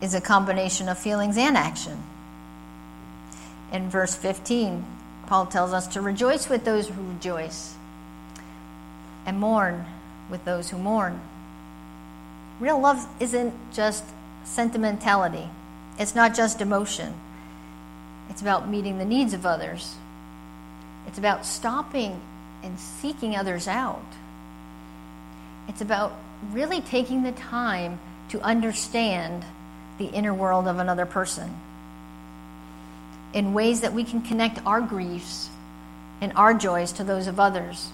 is 0.00 0.14
a 0.14 0.20
combination 0.20 0.88
of 0.88 0.96
feelings 0.96 1.36
and 1.36 1.56
action. 1.56 2.00
In 3.72 3.90
verse 3.90 4.14
15, 4.14 4.84
Paul 5.26 5.46
tells 5.46 5.72
us 5.72 5.88
to 5.88 6.00
rejoice 6.00 6.48
with 6.48 6.64
those 6.64 6.86
who 6.86 7.02
rejoice 7.02 7.74
and 9.26 9.40
mourn 9.40 9.84
with 10.30 10.44
those 10.44 10.70
who 10.70 10.78
mourn. 10.78 11.20
Real 12.60 12.78
love 12.78 13.04
isn't 13.18 13.52
just 13.72 14.04
sentimentality, 14.44 15.48
it's 15.98 16.14
not 16.14 16.36
just 16.36 16.60
emotion. 16.60 17.14
It's 18.30 18.42
about 18.42 18.68
meeting 18.68 18.98
the 18.98 19.04
needs 19.04 19.34
of 19.34 19.44
others, 19.44 19.96
it's 21.08 21.18
about 21.18 21.44
stopping 21.44 22.20
and 22.62 22.78
seeking 22.78 23.34
others 23.34 23.66
out. 23.66 24.00
It's 25.66 25.80
about 25.80 26.12
really 26.52 26.80
taking 26.80 27.22
the 27.22 27.32
time 27.32 27.98
to 28.30 28.40
understand 28.40 29.44
the 29.98 30.06
inner 30.06 30.34
world 30.34 30.68
of 30.68 30.78
another 30.78 31.06
person 31.06 31.54
in 33.32 33.52
ways 33.52 33.80
that 33.82 33.92
we 33.92 34.04
can 34.04 34.22
connect 34.22 34.64
our 34.64 34.80
griefs 34.80 35.50
and 36.20 36.32
our 36.34 36.54
joys 36.54 36.92
to 36.92 37.04
those 37.04 37.26
of 37.26 37.38
others. 37.38 37.90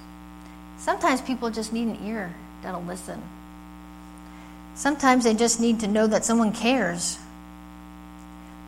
Sometimes 0.78 1.20
people 1.20 1.50
just 1.50 1.72
need 1.72 1.88
an 1.88 2.06
ear 2.06 2.34
that'll 2.62 2.82
listen. 2.82 3.22
Sometimes 4.74 5.24
they 5.24 5.34
just 5.34 5.60
need 5.60 5.80
to 5.80 5.86
know 5.86 6.06
that 6.06 6.24
someone 6.24 6.52
cares. 6.52 7.18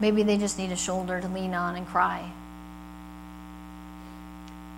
Maybe 0.00 0.22
they 0.22 0.38
just 0.38 0.58
need 0.58 0.72
a 0.72 0.76
shoulder 0.76 1.20
to 1.20 1.28
lean 1.28 1.54
on 1.54 1.76
and 1.76 1.86
cry. 1.86 2.30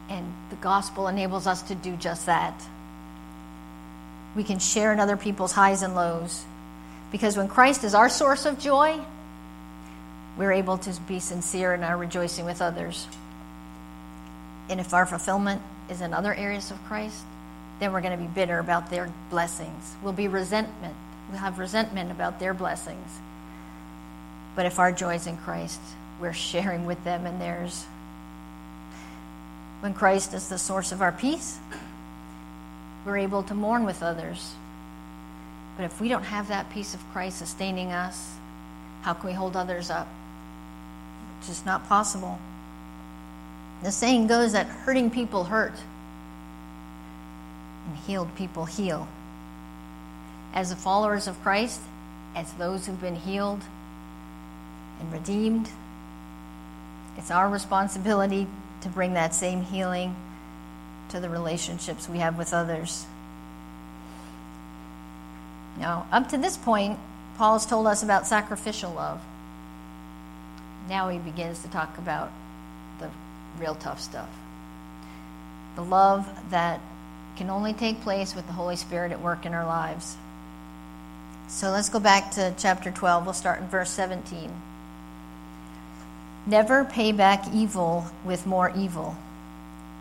And 0.09 0.33
the 0.51 0.57
gospel 0.57 1.09
enables 1.09 1.47
us 1.47 1.63
to 1.63 1.75
do 1.75 1.97
just 1.97 2.27
that. 2.27 2.55
We 4.39 4.45
can 4.45 4.61
share 4.61 4.93
in 4.93 5.01
other 5.01 5.17
people's 5.17 5.51
highs 5.51 5.83
and 5.83 5.97
lows. 5.97 6.45
Because 7.11 7.37
when 7.37 7.49
Christ 7.49 7.83
is 7.83 7.93
our 7.93 8.09
source 8.09 8.47
of 8.47 8.61
joy, 8.61 9.01
we're 10.37 10.53
able 10.53 10.79
to 10.79 10.93
be 11.09 11.19
sincere 11.19 11.75
in 11.75 11.83
our 11.83 11.97
rejoicing 11.97 12.45
with 12.45 12.63
others. 12.63 13.09
And 14.69 14.79
if 14.79 14.95
our 14.95 15.07
fulfillment 15.07 15.61
is 15.91 16.03
in 16.03 16.15
other 16.15 16.33
areas 16.33 16.71
of 16.71 16.81
Christ, 16.85 17.21
then 17.81 17.93
we're 17.93 18.01
going 18.01 18.17
to 18.17 18.25
be 18.25 18.29
bitter 18.29 18.61
about 18.61 18.91
their 18.91 19.13
blessings. 19.29 19.97
We'll 20.05 20.13
be 20.13 20.29
resentment. 20.29 20.95
We'll 21.29 21.41
have 21.41 21.59
resentment 21.59 22.13
about 22.13 22.39
their 22.39 22.55
blessings. 22.55 23.19
But 24.55 24.67
if 24.67 24.79
our 24.79 24.93
joy 24.93 25.17
is 25.17 25.27
in 25.27 25.37
Christ, 25.39 25.81
we're 26.21 26.33
sharing 26.33 26.87
with 26.87 27.03
them 27.03 27.27
and 27.27 27.41
theirs. 27.41 27.87
When 29.81 29.95
Christ 29.95 30.33
is 30.33 30.49
the 30.49 30.59
source 30.59 30.93
of 30.93 31.03
our 31.03 31.11
peace, 31.11 31.59
we're 33.09 33.19
able 33.19 33.43
to 33.45 33.55
mourn 33.55 33.85
with 33.85 34.03
others. 34.03 34.55
But 35.77 35.85
if 35.85 36.01
we 36.01 36.09
don't 36.09 36.25
have 36.25 36.49
that 36.49 36.69
peace 36.71 36.93
of 36.93 37.01
Christ 37.11 37.39
sustaining 37.39 37.93
us, 37.93 38.37
how 39.03 39.15
can 39.15 39.31
we 39.31 39.35
hold 39.35 39.57
others 39.57 39.91
up? 39.91 40.07
It's 41.39 41.49
just 41.49 41.65
not 41.65 41.89
possible. 41.89 42.39
The 43.83 43.91
saying 43.91 44.27
goes 44.27 44.53
that 44.53 44.67
hurting 44.67 45.11
people 45.11 45.45
hurt 45.45 45.75
and 47.89 47.97
healed 47.97 48.35
people 48.37 48.67
heal. 48.67 49.09
As 50.53 50.71
the 50.71 50.77
followers 50.77 51.27
of 51.29 51.41
Christ, 51.43 51.81
as 52.35 52.53
those 52.55 52.87
who've 52.87 53.01
been 53.01 53.17
healed 53.17 53.63
and 55.01 55.13
redeemed, 55.13 55.71
it's 57.17 57.31
our 57.31 57.49
responsibility 57.49 58.47
to 58.83 58.89
bring 58.89 59.15
that 59.15 59.35
same 59.35 59.63
healing 59.63 60.15
to 61.11 61.21
the 61.21 61.29
relationships 61.29 62.09
we 62.09 62.19
have 62.19 62.37
with 62.37 62.53
others. 62.53 63.07
Now, 65.79 66.07
up 66.11 66.29
to 66.31 66.39
this 66.39 66.57
point, 66.57 66.99
Paul 67.37 67.55
has 67.55 67.67
told 67.67 67.87
us 67.87 68.03
about 68.03 68.27
sacrificial 68.27 68.93
love. 68.93 69.21
Now 70.89 71.09
he 71.09 71.19
begins 71.19 71.63
to 71.63 71.69
talk 71.69 71.97
about 71.99 72.31
the 72.99 73.11
real 73.61 73.75
tough 73.75 74.01
stuff. 74.01 74.29
The 75.77 75.85
love 75.85 76.29
that 76.51 76.81
can 77.37 77.51
only 77.51 77.73
take 77.73 78.01
place 78.01 78.35
with 78.35 78.47
the 78.47 78.53
Holy 78.53 78.75
Spirit 78.75 79.13
at 79.13 79.21
work 79.21 79.47
in 79.47 79.55
our 79.55 79.67
lives. 79.67 80.17
So 81.47 81.71
let's 81.71 81.89
go 81.89 82.01
back 82.01 82.33
to 82.33 82.53
chapter 82.59 82.91
12. 82.91 83.25
We'll 83.25 83.33
start 83.33 83.61
in 83.61 83.69
verse 83.69 83.91
17. 83.91 84.51
Never 86.47 86.85
pay 86.85 87.13
back 87.13 87.47
evil 87.55 88.07
with 88.25 88.47
more 88.47 88.73
evil. 88.77 89.17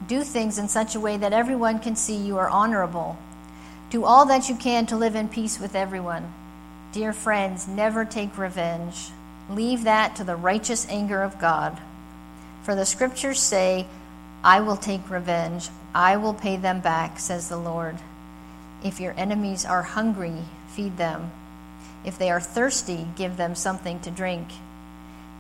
Do 0.05 0.23
things 0.23 0.59
in 0.59 0.67
such 0.67 0.93
a 0.93 0.99
way 0.99 1.17
that 1.17 1.33
everyone 1.33 1.79
can 1.79 1.95
see 1.95 2.15
you 2.15 2.37
are 2.37 2.49
honorable. 2.49 3.17
Do 3.89 4.05
all 4.05 4.25
that 4.27 4.49
you 4.49 4.55
can 4.55 4.85
to 4.87 4.95
live 4.95 5.15
in 5.15 5.29
peace 5.29 5.59
with 5.59 5.75
everyone. 5.75 6.33
Dear 6.91 7.13
friends, 7.13 7.67
never 7.67 8.05
take 8.05 8.37
revenge. 8.37 9.09
Leave 9.49 9.83
that 9.85 10.15
to 10.17 10.23
the 10.23 10.35
righteous 10.35 10.85
anger 10.89 11.23
of 11.23 11.39
God. 11.39 11.79
For 12.63 12.75
the 12.75 12.85
scriptures 12.85 13.39
say, 13.39 13.87
I 14.43 14.59
will 14.59 14.77
take 14.77 15.09
revenge, 15.09 15.69
I 15.95 16.17
will 16.17 16.33
pay 16.33 16.57
them 16.57 16.79
back, 16.79 17.19
says 17.19 17.49
the 17.49 17.57
Lord. 17.57 17.97
If 18.83 18.99
your 18.99 19.13
enemies 19.17 19.65
are 19.65 19.81
hungry, 19.81 20.43
feed 20.67 20.97
them. 20.97 21.31
If 22.05 22.17
they 22.17 22.29
are 22.29 22.39
thirsty, 22.39 23.07
give 23.15 23.37
them 23.37 23.55
something 23.55 23.99
to 24.01 24.11
drink. 24.11 24.47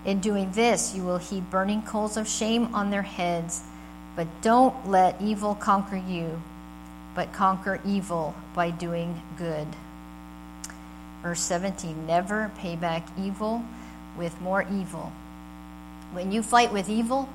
In 0.03 0.19
doing 0.19 0.51
this, 0.51 0.95
you 0.95 1.03
will 1.03 1.17
heap 1.17 1.49
burning 1.49 1.81
coals 1.81 2.17
of 2.17 2.27
shame 2.27 2.73
on 2.73 2.89
their 2.89 3.03
heads. 3.03 3.63
But 4.17 4.27
don't 4.41 4.89
let 4.89 5.21
evil 5.21 5.55
conquer 5.55 5.95
you, 5.95 6.41
but 7.15 7.31
conquer 7.31 7.79
evil 7.85 8.35
by 8.53 8.71
doing 8.71 9.21
good. 9.37 9.67
Verse 11.23 11.39
17 11.39 12.05
Never 12.05 12.51
pay 12.57 12.75
back 12.75 13.07
evil 13.17 13.63
with 14.17 14.41
more 14.41 14.63
evil. 14.69 15.13
When 16.11 16.33
you 16.33 16.43
fight 16.43 16.73
with 16.73 16.89
evil, 16.89 17.29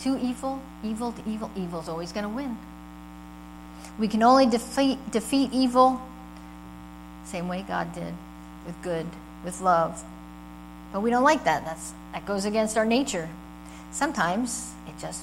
to 0.00 0.18
evil, 0.18 0.62
evil 0.82 1.12
to 1.12 1.28
evil, 1.28 1.50
evil's 1.56 1.88
always 1.88 2.12
going 2.12 2.24
to 2.24 2.34
win. 2.34 2.56
We 3.98 4.08
can 4.08 4.22
only 4.22 4.46
defeat, 4.46 5.10
defeat 5.10 5.52
evil 5.52 6.00
same 7.26 7.48
way 7.48 7.64
God 7.66 7.92
did, 7.92 8.14
with 8.64 8.80
good, 8.82 9.06
with 9.44 9.60
love. 9.60 10.02
But 10.92 11.00
we 11.00 11.10
don't 11.10 11.24
like 11.24 11.44
that. 11.44 11.64
That's, 11.64 11.92
that 12.12 12.24
goes 12.24 12.44
against 12.44 12.78
our 12.78 12.86
nature. 12.86 13.28
Sometimes 13.90 14.72
just 15.00 15.22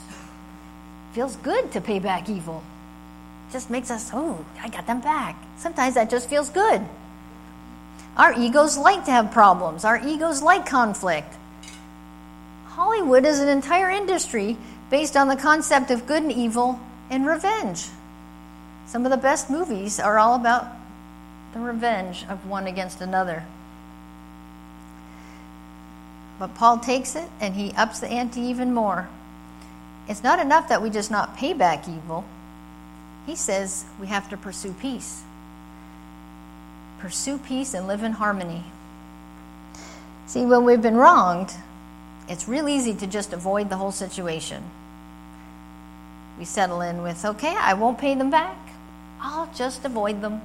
feels 1.13 1.35
good 1.37 1.71
to 1.71 1.81
pay 1.81 1.99
back 1.99 2.29
evil. 2.29 2.63
Just 3.51 3.69
makes 3.69 3.91
us, 3.91 4.09
oh, 4.13 4.43
I 4.61 4.69
got 4.69 4.87
them 4.87 5.01
back. 5.01 5.35
Sometimes 5.57 5.95
that 5.95 6.09
just 6.09 6.29
feels 6.29 6.49
good. 6.49 6.81
Our 8.17 8.33
egos 8.39 8.77
like 8.77 9.05
to 9.05 9.11
have 9.11 9.31
problems, 9.31 9.85
our 9.85 9.99
egos 10.05 10.41
like 10.41 10.65
conflict. 10.65 11.33
Hollywood 12.65 13.25
is 13.25 13.39
an 13.39 13.49
entire 13.49 13.89
industry 13.89 14.57
based 14.89 15.15
on 15.15 15.27
the 15.27 15.35
concept 15.35 15.91
of 15.91 16.05
good 16.05 16.23
and 16.23 16.31
evil 16.31 16.79
and 17.09 17.25
revenge. 17.25 17.87
Some 18.87 19.05
of 19.05 19.11
the 19.11 19.17
best 19.17 19.49
movies 19.49 19.99
are 19.99 20.19
all 20.19 20.35
about 20.35 20.67
the 21.53 21.59
revenge 21.59 22.25
of 22.29 22.47
one 22.47 22.67
against 22.67 23.01
another. 23.01 23.43
But 26.39 26.55
Paul 26.55 26.79
takes 26.79 27.15
it 27.15 27.29
and 27.39 27.55
he 27.55 27.71
ups 27.73 27.99
the 27.99 28.07
ante 28.07 28.41
even 28.41 28.73
more. 28.73 29.07
It's 30.07 30.23
not 30.23 30.39
enough 30.39 30.69
that 30.69 30.81
we 30.81 30.89
just 30.89 31.11
not 31.11 31.37
pay 31.37 31.53
back 31.53 31.87
evil. 31.87 32.25
He 33.25 33.35
says 33.35 33.85
we 33.99 34.07
have 34.07 34.29
to 34.29 34.37
pursue 34.37 34.73
peace. 34.73 35.23
Pursue 36.99 37.37
peace 37.37 37.73
and 37.73 37.87
live 37.87 38.03
in 38.03 38.13
harmony. 38.13 38.63
See, 40.25 40.45
when 40.45 40.65
we've 40.65 40.81
been 40.81 40.97
wronged, 40.97 41.53
it's 42.27 42.47
real 42.47 42.69
easy 42.69 42.93
to 42.95 43.07
just 43.07 43.33
avoid 43.33 43.69
the 43.69 43.77
whole 43.77 43.91
situation. 43.91 44.63
We 46.39 46.45
settle 46.45 46.81
in 46.81 47.03
with, 47.03 47.23
okay, 47.23 47.55
I 47.57 47.73
won't 47.73 47.97
pay 47.97 48.15
them 48.15 48.29
back. 48.29 48.57
I'll 49.21 49.49
just 49.53 49.85
avoid 49.85 50.21
them. 50.21 50.41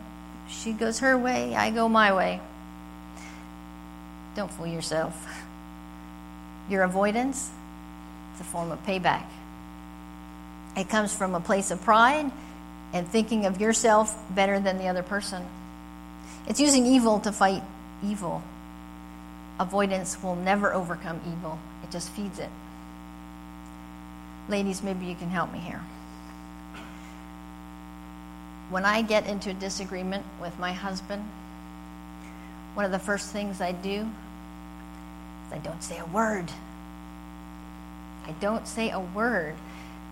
She 0.49 0.73
goes 0.73 0.99
her 1.01 1.17
way, 1.17 1.55
I 1.55 1.71
go 1.71 1.89
my 1.89 2.13
way. 2.13 2.41
Don't 4.35 4.51
fool 4.51 4.67
yourself. 4.67 5.45
Your 6.69 6.83
avoidance, 6.83 7.51
it's 8.33 8.41
a 8.41 8.45
form 8.45 8.71
of 8.71 8.85
payback. 8.85 9.25
It 10.79 10.89
comes 10.89 11.13
from 11.13 11.35
a 11.35 11.41
place 11.41 11.73
of 11.73 11.83
pride 11.83 12.31
and 12.93 13.09
thinking 13.09 13.47
of 13.47 13.61
yourself 13.61 14.17
better 14.33 14.61
than 14.61 14.79
the 14.79 14.87
other 14.87 15.03
person. 15.03 15.45
It's 16.47 16.61
using 16.61 16.87
evil 16.87 17.19
to 17.21 17.33
fight 17.33 17.65
evil. 18.05 18.43
Avoidance 19.59 20.23
will 20.23 20.37
never 20.37 20.73
overcome 20.73 21.21
evil, 21.27 21.59
it 21.83 21.91
just 21.91 22.11
feeds 22.11 22.39
it. 22.39 22.49
Ladies, 24.49 24.83
maybe 24.83 25.07
you 25.07 25.17
can 25.17 25.29
help 25.29 25.53
me 25.53 25.59
here. 25.59 25.83
When 28.71 28.85
I 28.85 29.03
get 29.03 29.27
into 29.27 29.51
a 29.51 29.55
disagreement 29.55 30.25
with 30.41 30.57
my 30.61 30.73
husband, 30.73 31.29
one 32.75 32.85
of 32.85 32.93
the 32.93 32.99
first 33.01 33.31
things 33.31 33.61
I 33.61 33.73
do 33.73 34.09
is 35.47 35.53
I 35.53 35.59
don't 35.59 35.83
say 35.83 35.99
a 35.99 36.07
word. 36.07 36.53
I 38.27 38.33
don't 38.41 38.69
say 38.69 38.91
a 38.91 39.01
word. 39.01 39.57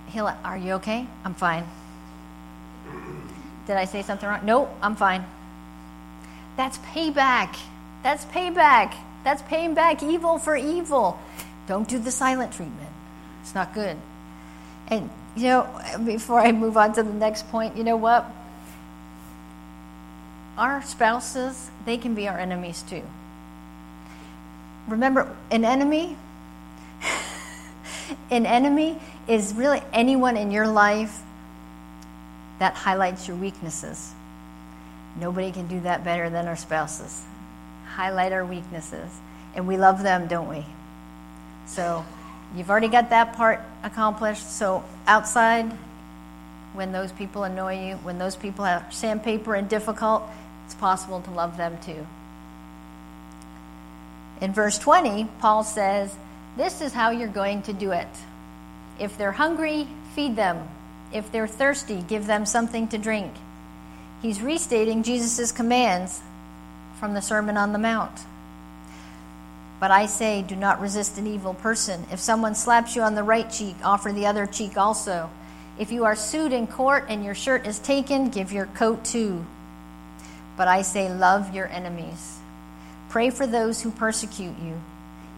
He'll, 0.08 0.32
are 0.44 0.56
you 0.56 0.74
okay? 0.74 1.06
I'm 1.24 1.34
fine. 1.34 1.66
Did 3.66 3.76
I 3.76 3.84
say 3.84 4.02
something 4.02 4.28
wrong? 4.28 4.44
No, 4.44 4.68
I'm 4.80 4.94
fine. 4.94 5.24
That's 6.56 6.78
payback. 6.78 7.56
That's 8.02 8.24
payback. 8.26 8.94
That's 9.24 9.42
paying 9.42 9.74
back 9.74 10.02
evil 10.02 10.38
for 10.38 10.56
evil. 10.56 11.18
Don't 11.66 11.88
do 11.88 11.98
the 11.98 12.12
silent 12.12 12.52
treatment. 12.52 12.88
It's 13.42 13.54
not 13.54 13.74
good. 13.74 13.96
And, 14.88 15.10
you 15.36 15.48
know, 15.48 15.82
before 16.04 16.38
I 16.40 16.52
move 16.52 16.76
on 16.76 16.92
to 16.94 17.02
the 17.02 17.12
next 17.12 17.48
point, 17.48 17.76
you 17.76 17.82
know 17.82 17.96
what? 17.96 18.30
Our 20.56 20.82
spouses, 20.82 21.70
they 21.84 21.98
can 21.98 22.14
be 22.14 22.28
our 22.28 22.38
enemies 22.38 22.82
too. 22.82 23.02
Remember, 24.86 25.36
an 25.50 25.64
enemy, 25.64 26.16
an 28.30 28.46
enemy 28.46 28.98
is 29.28 29.54
really 29.54 29.82
anyone 29.92 30.36
in 30.36 30.50
your 30.50 30.66
life 30.66 31.22
that 32.58 32.74
highlights 32.74 33.28
your 33.28 33.36
weaknesses. 33.36 34.12
Nobody 35.18 35.52
can 35.52 35.66
do 35.66 35.80
that 35.80 36.04
better 36.04 36.28
than 36.28 36.46
our 36.46 36.56
spouses. 36.56 37.24
Highlight 37.86 38.32
our 38.32 38.44
weaknesses. 38.44 39.10
And 39.54 39.66
we 39.66 39.76
love 39.76 40.02
them, 40.02 40.26
don't 40.26 40.48
we? 40.48 40.64
So 41.66 42.04
you've 42.54 42.70
already 42.70 42.88
got 42.88 43.10
that 43.10 43.34
part 43.34 43.60
accomplished. 43.82 44.50
So 44.50 44.84
outside, 45.06 45.70
when 46.74 46.92
those 46.92 47.12
people 47.12 47.44
annoy 47.44 47.88
you, 47.88 47.96
when 47.96 48.18
those 48.18 48.36
people 48.36 48.64
have 48.64 48.92
sandpaper 48.92 49.54
and 49.54 49.68
difficult, 49.68 50.22
it's 50.66 50.74
possible 50.74 51.22
to 51.22 51.30
love 51.30 51.56
them 51.56 51.78
too. 51.80 52.06
In 54.40 54.52
verse 54.52 54.78
20, 54.78 55.28
Paul 55.38 55.64
says, 55.64 56.14
This 56.56 56.80
is 56.80 56.92
how 56.92 57.10
you're 57.10 57.28
going 57.28 57.62
to 57.62 57.72
do 57.72 57.92
it. 57.92 58.08
If 58.98 59.18
they're 59.18 59.32
hungry, 59.32 59.86
feed 60.14 60.36
them. 60.36 60.68
If 61.12 61.30
they're 61.30 61.46
thirsty, 61.46 62.02
give 62.02 62.26
them 62.26 62.46
something 62.46 62.88
to 62.88 62.98
drink. 62.98 63.32
He's 64.22 64.40
restating 64.40 65.02
Jesus' 65.02 65.52
commands 65.52 66.22
from 66.98 67.12
the 67.12 67.20
Sermon 67.20 67.56
on 67.56 67.72
the 67.72 67.78
Mount. 67.78 68.20
But 69.78 69.90
I 69.90 70.06
say, 70.06 70.40
do 70.40 70.56
not 70.56 70.80
resist 70.80 71.18
an 71.18 71.26
evil 71.26 71.52
person. 71.52 72.06
If 72.10 72.20
someone 72.20 72.54
slaps 72.54 72.96
you 72.96 73.02
on 73.02 73.14
the 73.14 73.22
right 73.22 73.50
cheek, 73.50 73.76
offer 73.84 74.10
the 74.10 74.26
other 74.26 74.46
cheek 74.46 74.78
also. 74.78 75.28
If 75.78 75.92
you 75.92 76.06
are 76.06 76.16
sued 76.16 76.54
in 76.54 76.66
court 76.66 77.04
and 77.10 77.22
your 77.22 77.34
shirt 77.34 77.66
is 77.66 77.78
taken, 77.78 78.30
give 78.30 78.50
your 78.50 78.66
coat 78.66 79.04
too. 79.04 79.44
But 80.56 80.68
I 80.68 80.80
say, 80.80 81.12
love 81.12 81.54
your 81.54 81.66
enemies. 81.66 82.38
Pray 83.10 83.28
for 83.28 83.46
those 83.46 83.82
who 83.82 83.90
persecute 83.90 84.58
you. 84.64 84.80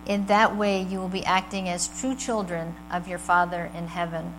In 0.08 0.24
that 0.26 0.56
way, 0.56 0.80
you 0.82 0.98
will 0.98 1.08
be 1.08 1.24
acting 1.24 1.68
as 1.68 2.00
true 2.00 2.16
children 2.16 2.74
of 2.90 3.06
your 3.06 3.18
Father 3.18 3.70
in 3.76 3.88
heaven. 3.88 4.32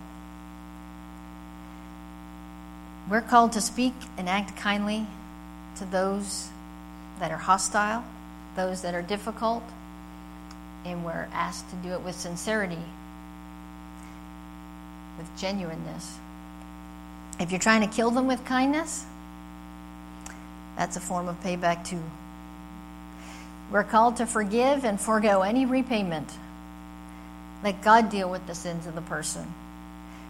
We're 3.08 3.20
called 3.20 3.52
to 3.52 3.60
speak 3.60 3.94
and 4.18 4.28
act 4.28 4.56
kindly 4.56 5.06
to 5.76 5.84
those 5.84 6.48
that 7.20 7.30
are 7.30 7.38
hostile, 7.38 8.04
those 8.56 8.82
that 8.82 8.94
are 8.94 9.02
difficult, 9.02 9.62
and 10.84 11.04
we're 11.04 11.28
asked 11.32 11.70
to 11.70 11.76
do 11.76 11.92
it 11.92 12.00
with 12.00 12.16
sincerity, 12.16 12.82
with 15.18 15.28
genuineness. 15.38 16.18
If 17.38 17.52
you're 17.52 17.60
trying 17.60 17.88
to 17.88 17.94
kill 17.94 18.10
them 18.10 18.26
with 18.26 18.44
kindness, 18.44 19.04
that's 20.76 20.96
a 20.96 21.00
form 21.00 21.28
of 21.28 21.40
payback 21.42 21.84
too. 21.84 22.02
We're 23.70 23.84
called 23.84 24.16
to 24.16 24.26
forgive 24.26 24.84
and 24.84 25.00
forego 25.00 25.42
any 25.42 25.64
repayment. 25.64 26.28
Let 27.62 27.82
God 27.82 28.10
deal 28.10 28.28
with 28.28 28.46
the 28.46 28.54
sins 28.54 28.86
of 28.86 28.94
the 28.94 29.02
person. 29.02 29.46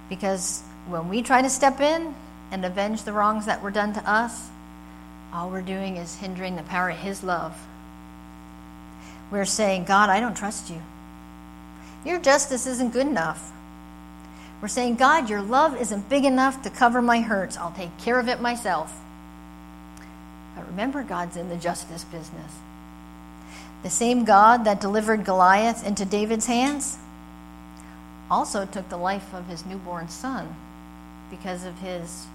Because 0.09 0.63
when 0.89 1.09
we 1.09 1.23
try 1.23 1.41
to 1.41 1.49
step 1.49 1.81
in 1.81 2.15
and 2.51 2.65
avenge 2.65 3.05
the 3.05 3.13
wrongs 3.13 3.47
that 3.47 3.63
were 3.63 3.71
done 3.71 3.95
to 3.95 4.11
us, 4.11 4.49
all 5.33 5.49
we're 5.49 5.63
doing 5.63 5.97
is 5.97 6.17
hindering 6.17 6.57
the 6.57 6.63
power 6.65 6.91
of 6.91 6.99
His 6.99 7.23
love. 7.23 7.57
We're 9.31 9.45
saying, 9.45 9.85
God, 9.85 10.11
I 10.11 10.19
don't 10.19 10.37
trust 10.37 10.71
you. 10.71 10.83
Your 12.05 12.19
justice 12.19 12.67
isn't 12.67 12.93
good 12.93 13.07
enough. 13.07 13.53
We're 14.61 14.69
saying, 14.69 14.97
God, 14.97 15.31
your 15.31 15.41
love 15.41 15.81
isn't 15.81 16.09
big 16.09 16.25
enough 16.25 16.63
to 16.63 16.71
cover 16.71 17.01
my 17.01 17.21
hurts. 17.21 17.57
I'll 17.57 17.73
take 17.73 17.97
care 17.99 18.19
of 18.19 18.29
it 18.29 18.41
myself. 18.41 18.99
But 20.57 20.67
remember, 20.67 21.03
God's 21.03 21.37
in 21.37 21.49
the 21.49 21.57
justice 21.57 22.05
business. 22.05 22.53
The 23.83 23.91
same 23.91 24.25
God 24.25 24.65
that 24.65 24.81
delivered 24.81 25.25
Goliath 25.25 25.87
into 25.87 26.05
David's 26.05 26.47
hands 26.47 26.99
also 28.31 28.67
took 28.67 28.89
the 28.89 28.97
life 28.97 29.35
of 29.35 29.47
his 29.47 29.65
newborn 29.65 30.09
son 30.09 30.55
because 31.31 31.65
of 31.65 31.79
his 31.79 32.27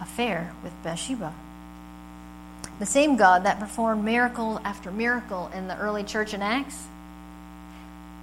affair 0.00 0.52
with 0.62 0.72
Bathsheba. 0.82 1.32
The 2.78 2.86
same 2.86 3.16
God 3.16 3.44
that 3.44 3.58
performed 3.58 4.04
miracle 4.04 4.60
after 4.64 4.90
miracle 4.90 5.50
in 5.54 5.68
the 5.68 5.78
early 5.78 6.02
church 6.02 6.34
in 6.34 6.42
Acts 6.42 6.86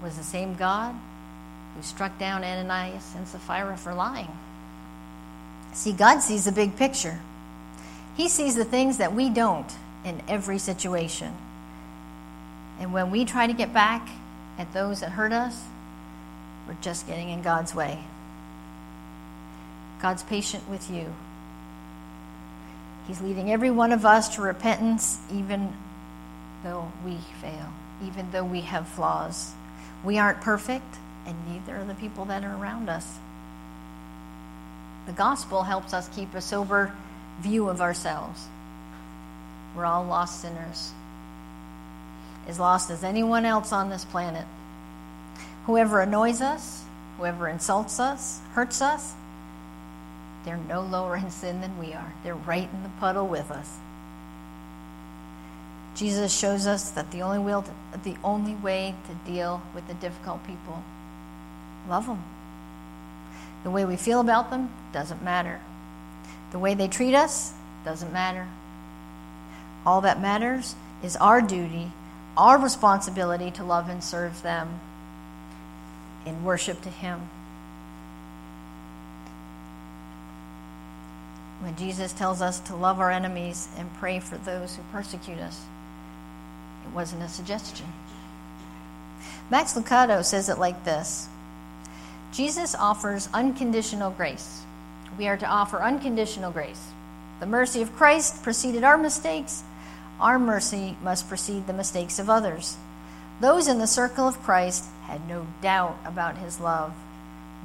was 0.02 0.18
the 0.18 0.24
same 0.24 0.56
God 0.56 0.96
who 1.76 1.82
struck 1.82 2.18
down 2.20 2.44
Ananias 2.44 3.14
and 3.16 3.28
Sapphira 3.28 3.78
for 3.78 3.94
lying. 3.94 4.32
See, 5.74 5.92
God 5.92 6.20
sees 6.20 6.46
the 6.46 6.52
big 6.52 6.76
picture. 6.76 7.20
He 8.16 8.30
sees 8.30 8.56
the 8.56 8.66
things 8.66 8.98
that 8.98 9.14
we 9.14 9.30
don't 9.30 9.72
in 10.06 10.22
every 10.28 10.60
situation. 10.60 11.34
And 12.84 12.92
when 12.92 13.12
we 13.12 13.24
try 13.24 13.48
to 13.48 13.54
get 13.54 13.74
back 13.74 14.10
at 14.58 14.74
those 14.74 15.00
that 15.00 15.12
hurt 15.12 15.32
us, 15.32 15.64
we're 16.68 16.76
just 16.82 17.08
getting 17.08 17.30
in 17.30 17.42
God's 17.42 17.74
way. 17.74 18.04
God's 20.02 20.22
patient 20.24 20.70
with 20.70 20.92
you. 20.92 21.14
He's 23.08 23.22
leading 23.22 23.50
every 23.50 23.72
one 23.72 23.94
of 23.94 24.06
us 24.06 24.36
to 24.36 24.42
repentance, 24.42 25.18
even 25.32 25.72
though 26.66 26.92
we 27.06 27.20
fail, 27.40 27.72
even 28.06 28.30
though 28.32 28.44
we 28.44 28.60
have 28.60 28.86
flaws. 28.86 29.54
We 30.04 30.18
aren't 30.18 30.42
perfect, 30.42 30.98
and 31.26 31.38
neither 31.48 31.78
are 31.78 31.86
the 31.86 31.94
people 31.94 32.26
that 32.26 32.44
are 32.44 32.58
around 32.58 32.90
us. 32.90 33.18
The 35.06 35.14
gospel 35.14 35.64
helps 35.64 35.94
us 35.94 36.10
keep 36.10 36.34
a 36.34 36.42
sober 36.42 36.94
view 37.40 37.70
of 37.70 37.80
ourselves. 37.80 38.46
We're 39.74 39.86
all 39.86 40.04
lost 40.04 40.42
sinners, 40.42 40.92
as 42.48 42.60
lost 42.60 42.90
as 42.90 43.04
anyone 43.04 43.46
else 43.46 43.72
on 43.72 43.90
this 43.90 44.06
planet. 44.06 44.46
Whoever 45.66 46.02
annoys 46.02 46.42
us, 46.42 46.84
whoever 47.18 47.48
insults 47.48 48.00
us, 48.00 48.42
hurts 48.54 48.82
us, 48.82 49.14
they're 50.46 50.58
no 50.58 50.82
lower 50.82 51.16
in 51.16 51.32
sin 51.32 51.62
than 51.62 51.78
we 51.80 51.94
are. 51.94 52.14
They're 52.24 52.36
right 52.36 52.70
in 52.72 52.84
the 52.84 52.90
puddle 53.00 53.28
with 53.28 53.50
us. 53.50 53.78
Jesus 55.96 56.38
shows 56.38 56.68
us 56.68 56.90
that 56.92 57.12
the 57.12 57.22
only, 57.22 57.40
will 57.40 57.62
to, 57.62 57.72
the 58.04 58.18
only 58.24 58.56
way 58.56 58.96
to 59.08 59.32
deal 59.32 59.62
with 59.76 59.88
the 59.88 59.94
difficult 59.94 60.46
people, 60.46 60.84
love 61.88 62.08
them. 62.08 62.24
The 63.64 63.70
way 63.70 63.86
we 63.86 63.96
feel 63.96 64.20
about 64.20 64.50
them 64.50 64.70
doesn't 64.92 65.24
matter. 65.24 65.62
The 66.52 66.60
way 66.60 66.74
they 66.74 66.88
treat 66.88 67.16
us 67.16 67.54
doesn't 67.86 68.12
matter. 68.12 68.48
All 69.86 70.02
that 70.02 70.22
matters 70.22 70.76
is 71.04 71.16
our 71.18 71.42
duty, 71.42 71.92
our 72.38 72.58
responsibility 72.58 73.52
to 73.52 73.64
love 73.64 73.90
and 73.90 74.04
serve 74.04 74.42
them 74.42 74.80
in 76.26 76.44
worship 76.44 76.82
to 76.82 76.90
Him. 76.90 77.30
When 81.62 81.76
Jesus 81.76 82.12
tells 82.12 82.42
us 82.42 82.60
to 82.62 82.76
love 82.76 83.00
our 83.00 83.12
enemies 83.12 83.70
and 83.78 83.94
pray 83.96 84.20
for 84.20 84.38
those 84.38 84.76
who 84.76 84.84
persecute 84.92 85.40
us, 85.40 85.64
it 86.86 86.94
wasn't 86.94 87.24
a 87.24 87.30
suggestion. 87.30 87.88
Max 89.50 89.74
Lucado 89.74 90.24
says 90.24 90.50
it 90.50 90.58
like 90.58 90.84
this 90.84 91.30
Jesus 92.32 92.76
offers 92.76 93.30
unconditional 93.34 94.12
grace. 94.12 94.64
We 95.18 95.28
are 95.28 95.38
to 95.38 95.46
offer 95.46 95.82
unconditional 95.82 96.52
grace. 96.52 96.82
The 97.40 97.46
mercy 97.46 97.82
of 97.82 97.96
Christ 97.96 98.42
preceded 98.42 98.84
our 98.84 98.98
mistakes. 98.98 99.64
Our 100.20 100.40
mercy 100.40 100.98
must 101.02 101.28
precede 101.28 101.68
the 101.68 101.74
mistakes 101.74 102.20
of 102.20 102.30
others. 102.30 102.78
Those 103.40 103.68
in 103.68 103.80
the 103.80 103.88
circle 103.88 104.28
of 104.28 104.42
Christ 104.42 104.86
had 105.04 105.28
no 105.28 105.48
doubt 105.62 105.98
about 106.06 106.38
his 106.38 106.60
love. 106.60 106.94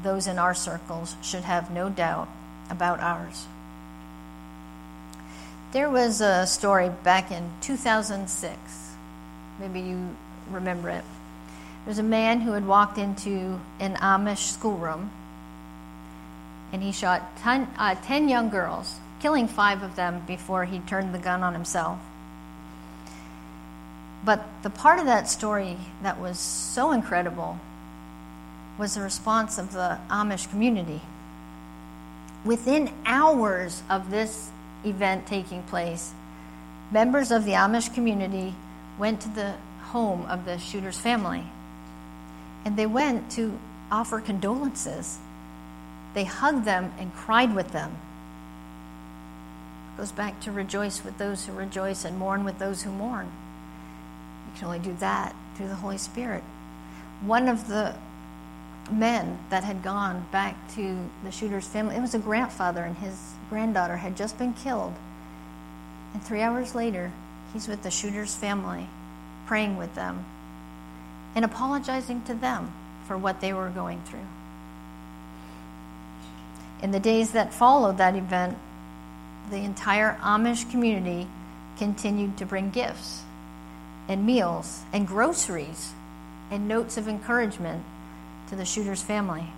Those 0.02 0.26
in 0.26 0.38
our 0.38 0.54
circles 0.54 1.16
should 1.22 1.44
have 1.44 1.70
no 1.70 1.88
doubt 1.88 2.28
about 2.70 3.00
ours. 3.00 3.46
There 5.72 5.90
was 5.90 6.20
a 6.20 6.46
story 6.46 6.88
back 6.88 7.30
in 7.30 7.50
2006. 7.60 8.58
Maybe 9.60 9.80
you 9.80 10.16
remember 10.50 10.88
it. 10.88 11.04
There 11.84 11.90
was 11.90 11.98
a 11.98 12.02
man 12.02 12.40
who 12.40 12.52
had 12.52 12.66
walked 12.66 12.96
into 12.96 13.60
an 13.78 13.96
Amish 13.96 14.52
schoolroom 14.52 15.10
and 16.72 16.82
he 16.82 16.92
shot 16.92 17.36
ten, 17.38 17.68
uh, 17.78 17.94
10 17.94 18.28
young 18.28 18.50
girls, 18.50 18.96
killing 19.20 19.48
five 19.48 19.82
of 19.82 19.96
them 19.96 20.22
before 20.26 20.64
he 20.64 20.80
turned 20.80 21.14
the 21.14 21.18
gun 21.18 21.42
on 21.42 21.54
himself. 21.54 21.98
But 24.24 24.44
the 24.62 24.70
part 24.70 24.98
of 24.98 25.06
that 25.06 25.28
story 25.28 25.76
that 26.02 26.20
was 26.20 26.38
so 26.38 26.92
incredible 26.92 27.58
was 28.78 28.94
the 28.94 29.02
response 29.02 29.58
of 29.58 29.72
the 29.72 29.98
Amish 30.08 30.50
community. 30.50 31.00
Within 32.44 32.92
hours 33.04 33.82
of 33.90 34.10
this 34.10 34.50
event 34.84 35.26
taking 35.26 35.62
place, 35.64 36.12
members 36.90 37.30
of 37.30 37.44
the 37.44 37.52
Amish 37.52 37.92
community 37.92 38.54
went 38.98 39.20
to 39.20 39.28
the 39.28 39.54
home 39.82 40.26
of 40.26 40.44
the 40.44 40.58
shooter's 40.58 40.98
family. 40.98 41.44
And 42.64 42.76
they 42.76 42.86
went 42.86 43.30
to 43.32 43.58
offer 43.90 44.20
condolences. 44.20 45.18
They 46.14 46.24
hugged 46.24 46.64
them 46.64 46.92
and 46.98 47.14
cried 47.14 47.54
with 47.54 47.72
them. 47.72 47.96
It 49.94 49.98
goes 49.98 50.12
back 50.12 50.40
to 50.40 50.52
rejoice 50.52 51.04
with 51.04 51.18
those 51.18 51.46
who 51.46 51.52
rejoice 51.52 52.04
and 52.04 52.18
mourn 52.18 52.44
with 52.44 52.58
those 52.58 52.82
who 52.82 52.90
mourn. 52.90 53.30
Can 54.58 54.66
only 54.66 54.80
do 54.80 54.94
that 54.94 55.36
through 55.54 55.68
the 55.68 55.76
Holy 55.76 55.98
Spirit. 55.98 56.42
One 57.20 57.48
of 57.48 57.68
the 57.68 57.94
men 58.90 59.38
that 59.50 59.62
had 59.62 59.84
gone 59.84 60.26
back 60.32 60.56
to 60.74 61.08
the 61.22 61.30
shooter's 61.30 61.68
family, 61.68 61.94
it 61.94 62.00
was 62.00 62.14
a 62.14 62.18
grandfather 62.18 62.82
and 62.82 62.96
his 62.96 63.34
granddaughter 63.50 63.98
had 63.98 64.16
just 64.16 64.36
been 64.36 64.54
killed. 64.54 64.94
And 66.12 66.22
three 66.22 66.42
hours 66.42 66.74
later, 66.74 67.12
he's 67.52 67.68
with 67.68 67.82
the 67.82 67.90
shooter's 67.90 68.34
family, 68.34 68.88
praying 69.46 69.76
with 69.76 69.94
them 69.94 70.24
and 71.36 71.44
apologizing 71.44 72.22
to 72.22 72.34
them 72.34 72.72
for 73.06 73.16
what 73.16 73.40
they 73.40 73.52
were 73.52 73.70
going 73.70 74.02
through. 74.02 74.26
In 76.82 76.90
the 76.90 77.00
days 77.00 77.30
that 77.32 77.54
followed 77.54 77.98
that 77.98 78.16
event, 78.16 78.58
the 79.50 79.58
entire 79.58 80.18
Amish 80.20 80.68
community 80.68 81.28
continued 81.76 82.36
to 82.38 82.46
bring 82.46 82.70
gifts 82.70 83.22
and 84.08 84.24
meals 84.24 84.82
and 84.92 85.06
groceries 85.06 85.92
and 86.50 86.66
notes 86.66 86.96
of 86.96 87.06
encouragement 87.06 87.84
to 88.48 88.56
the 88.56 88.64
shooter's 88.64 89.02
family. 89.02 89.48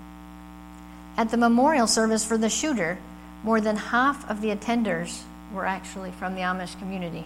At 1.17 1.31
the 1.31 1.37
memorial 1.37 1.87
service 1.87 2.25
for 2.25 2.37
the 2.37 2.51
shooter, 2.51 2.99
more 3.45 3.61
than 3.61 3.77
half 3.77 4.29
of 4.29 4.41
the 4.41 4.55
attenders 4.55 5.23
were 5.55 5.65
actually 5.65 6.11
from 6.11 6.35
the 6.35 6.41
Amish 6.43 6.79
community. 6.79 7.25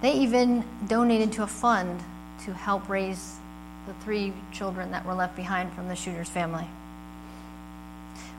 They 0.00 0.14
even 0.14 0.64
donated 0.86 1.32
to 1.32 1.42
a 1.42 1.46
fund 1.46 2.00
to 2.44 2.54
help 2.54 2.88
raise 2.88 3.36
the 3.86 3.92
three 4.04 4.32
children 4.52 4.92
that 4.92 5.04
were 5.04 5.14
left 5.14 5.36
behind 5.36 5.72
from 5.72 5.88
the 5.88 5.96
shooter's 5.96 6.28
family. 6.28 6.66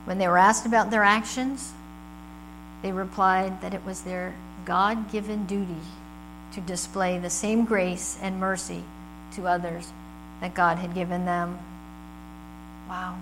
When 0.05 0.17
they 0.17 0.27
were 0.27 0.37
asked 0.37 0.65
about 0.65 0.89
their 0.89 1.03
actions, 1.03 1.73
they 2.81 2.91
replied 2.91 3.61
that 3.61 3.75
it 3.75 3.85
was 3.85 4.01
their 4.01 4.33
God 4.65 5.11
given 5.11 5.45
duty 5.45 5.81
to 6.53 6.61
display 6.61 7.17
the 7.17 7.29
same 7.29 7.65
grace 7.65 8.17
and 8.21 8.39
mercy 8.39 8.83
to 9.33 9.47
others 9.47 9.91
that 10.41 10.53
God 10.53 10.77
had 10.77 10.93
given 10.93 11.25
them. 11.25 11.59
Wow. 12.89 13.17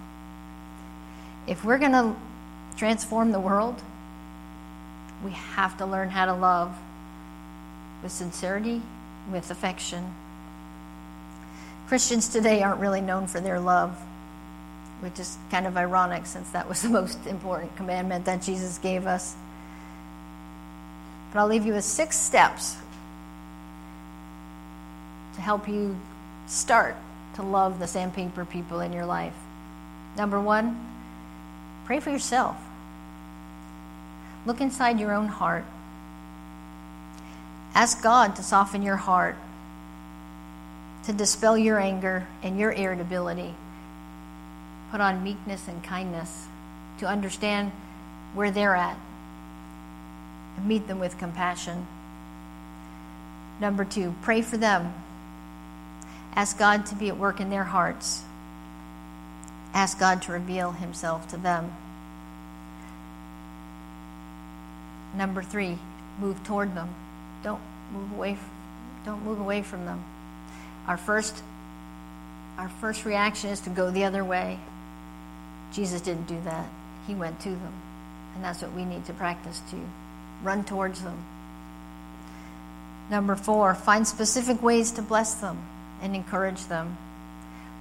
If 1.48 1.64
we're 1.64 1.78
going 1.78 1.92
to 1.92 2.16
transform 2.78 3.32
the 3.32 3.40
world, 3.40 3.82
we 5.24 5.32
have 5.32 5.78
to 5.78 5.86
learn 5.86 6.10
how 6.10 6.26
to 6.26 6.34
love 6.34 6.76
with 8.02 8.12
sincerity, 8.12 8.82
with 9.32 9.52
affection. 9.52 10.14
Christians 11.88 12.30
today 12.30 12.64
aren't 12.64 12.80
really 12.80 13.02
known 13.02 13.28
for 13.28 13.40
their 13.40 13.60
love, 13.60 14.00
which 15.02 15.20
is 15.20 15.38
kind 15.52 15.68
of 15.68 15.76
ironic 15.76 16.26
since 16.26 16.50
that 16.52 16.70
was 16.70 16.82
the 16.82 16.90
most 17.00 17.26
important 17.28 17.76
commandment 17.76 18.26
that 18.26 18.42
Jesus 18.42 18.78
gave 18.78 19.06
us. 19.06 19.36
But 21.34 21.42
I'll 21.42 21.48
leave 21.48 21.66
you 21.66 21.74
with 21.74 21.84
six 21.84 22.18
steps 22.18 22.78
help 25.40 25.68
you 25.68 25.98
start 26.48 26.96
to 27.36 27.44
love 27.44 27.80
the 27.80 27.88
sandpaper 27.88 28.46
people 28.46 28.80
in 28.82 28.92
your 28.94 29.06
life. 29.06 29.36
Number 30.18 30.40
one, 30.42 30.88
pray 31.86 32.00
for 32.00 32.10
yourself. 32.10 32.58
Look 34.46 34.62
inside 34.62 35.00
your 35.00 35.14
own 35.14 35.28
heart. 35.28 35.66
Ask 37.76 38.02
God 38.02 38.36
to 38.38 38.44
soften 38.44 38.82
your 38.82 38.96
heart, 38.96 39.36
to 41.06 41.14
dispel 41.14 41.58
your 41.58 41.80
anger 41.80 42.28
and 42.42 42.60
your 42.60 42.74
irritability, 42.74 43.54
put 44.92 45.02
on 45.02 45.24
meekness 45.24 45.68
and 45.68 45.84
kindness, 45.84 46.48
to 47.00 47.06
understand 47.06 47.72
where 48.34 48.52
they're 48.52 48.76
at, 48.76 48.98
and 50.58 50.68
meet 50.68 50.88
them 50.88 51.00
with 51.00 51.18
compassion. 51.18 51.86
Number 53.62 53.86
two, 53.86 54.16
pray 54.22 54.42
for 54.42 54.58
them. 54.58 54.94
Ask 56.36 56.58
God 56.58 56.86
to 56.88 56.96
be 56.96 57.10
at 57.10 57.18
work 57.18 57.40
in 57.40 57.50
their 57.50 57.64
hearts. 57.64 58.24
Ask 59.74 60.00
God 60.00 60.22
to 60.24 60.32
reveal 60.32 60.72
Himself 60.72 61.28
to 61.30 61.38
them. 61.38 61.76
Number 65.16 65.42
three, 65.42 65.78
move 66.20 66.44
toward 66.44 66.76
them. 66.76 66.94
Don't 67.44 67.62
move 67.92 68.12
away. 68.14 68.38
Don't 69.06 69.24
move 69.24 69.40
away 69.40 69.62
from 69.62 69.86
them. 69.86 70.04
Our 70.88 70.98
first, 70.98 71.44
our 72.58 72.70
first 72.70 73.06
reaction 73.06 73.50
is 73.50 73.62
to 73.62 73.70
go 73.70 73.92
the 73.92 74.06
other 74.06 74.24
way. 74.24 74.60
Jesus 75.74 76.02
didn't 76.02 76.28
do 76.28 76.40
that. 76.46 76.68
He 77.08 77.16
went 77.16 77.40
to 77.42 77.50
them, 77.50 77.74
and 78.36 78.44
that's 78.44 78.62
what 78.62 78.74
we 78.74 78.86
need 78.86 79.06
to 79.06 79.14
practice 79.14 79.62
too. 79.72 79.84
Run 80.44 80.64
towards 80.64 81.02
them. 81.02 81.18
Number 83.10 83.36
four, 83.36 83.74
find 83.74 84.08
specific 84.08 84.62
ways 84.62 84.92
to 84.92 85.02
bless 85.02 85.34
them 85.36 85.60
and 86.02 86.16
encourage 86.16 86.66
them. 86.66 86.98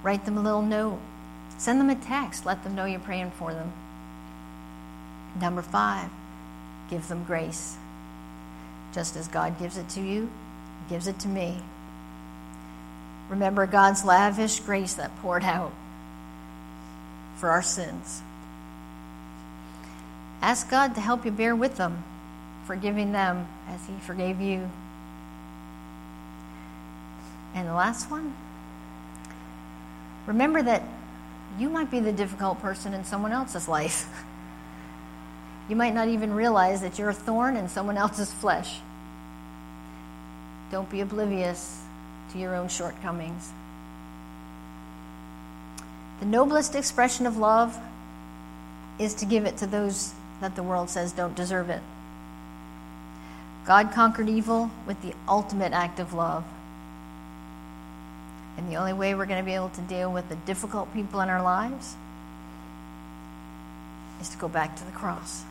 Write 0.03 0.25
them 0.25 0.37
a 0.37 0.41
little 0.41 0.61
note. 0.61 0.99
Send 1.57 1.79
them 1.79 1.89
a 1.89 1.95
text. 1.95 2.45
Let 2.45 2.63
them 2.63 2.75
know 2.75 2.85
you're 2.85 2.99
praying 2.99 3.31
for 3.31 3.53
them. 3.53 3.73
Number 5.39 5.61
five, 5.61 6.09
give 6.89 7.07
them 7.07 7.23
grace. 7.23 7.77
Just 8.93 9.15
as 9.15 9.27
God 9.27 9.59
gives 9.59 9.77
it 9.77 9.89
to 9.89 10.01
you, 10.01 10.29
He 10.83 10.93
gives 10.93 11.07
it 11.07 11.19
to 11.19 11.27
me. 11.27 11.61
Remember 13.29 13.67
God's 13.67 14.03
lavish 14.03 14.59
grace 14.61 14.95
that 14.95 15.15
poured 15.21 15.43
out 15.43 15.71
for 17.35 17.49
our 17.49 17.61
sins. 17.61 18.21
Ask 20.41 20.69
God 20.69 20.95
to 20.95 21.01
help 21.01 21.25
you 21.25 21.31
bear 21.31 21.55
with 21.55 21.75
them, 21.75 22.03
forgiving 22.65 23.11
them 23.11 23.47
as 23.67 23.85
He 23.85 23.93
forgave 23.99 24.41
you. 24.41 24.69
And 27.59 27.67
the 27.67 27.73
last 27.73 28.09
one, 28.09 28.33
remember 30.25 30.63
that 30.63 30.81
you 31.59 31.67
might 31.67 31.91
be 31.91 31.99
the 31.99 32.13
difficult 32.13 32.61
person 32.61 32.93
in 32.93 33.03
someone 33.03 33.33
else's 33.33 33.67
life. 33.67 34.07
You 35.67 35.75
might 35.75 35.93
not 35.93 36.07
even 36.07 36.33
realize 36.33 36.81
that 36.81 36.97
you're 36.97 37.09
a 37.09 37.13
thorn 37.13 37.55
in 37.55 37.69
someone 37.69 37.95
else's 37.95 38.33
flesh. 38.33 38.79
Don't 40.71 40.89
be 40.89 41.01
oblivious 41.01 41.83
to 42.31 42.39
your 42.39 42.55
own 42.55 42.69
shortcomings. 42.69 43.51
The 46.21 46.25
noblest 46.25 46.73
expression 46.73 47.27
of 47.27 47.37
love 47.37 47.77
is 48.97 49.13
to 49.13 49.27
give 49.27 49.45
it 49.45 49.57
to 49.57 49.67
those 49.67 50.11
that 50.41 50.55
the 50.55 50.63
world 50.63 50.89
says 50.89 51.11
don't 51.11 51.35
deserve 51.35 51.69
it. 51.69 51.83
God 53.67 53.91
conquered 53.91 54.27
evil 54.27 54.71
with 54.87 54.99
the 55.03 55.13
ultimate 55.27 55.73
act 55.73 55.99
of 55.99 56.13
love. 56.13 56.45
And 58.59 58.69
the 58.69 58.75
only 58.75 58.91
way 58.91 59.15
we're 59.15 59.25
going 59.25 59.39
to 59.39 59.45
be 59.45 59.55
able 59.55 59.69
to 59.69 59.81
deal 59.83 60.11
with 60.11 60.27
the 60.27 60.35
difficult 60.35 60.93
people 60.93 61.21
in 61.21 61.29
our 61.29 61.41
lives 61.41 61.95
is 64.19 64.27
to 64.27 64.37
go 64.37 64.49
back 64.49 64.75
to 64.75 64.83
the 64.83 64.91
cross. 64.91 65.45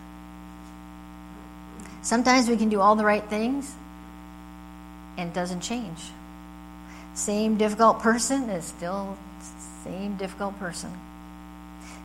Sometimes 2.03 2.51
we 2.51 2.59
can 2.59 2.69
do 2.69 2.83
all 2.83 2.97
the 2.97 3.07
right 3.07 3.25
things 3.25 3.75
and 5.17 5.31
it 5.31 5.35
doesn't 5.35 5.63
change. 5.63 5.99
Same 7.15 7.57
difficult 7.57 8.01
person 8.01 8.51
is 8.51 8.67
still 8.67 9.17
same 9.85 10.17
difficult 10.17 10.59
person. 10.59 10.93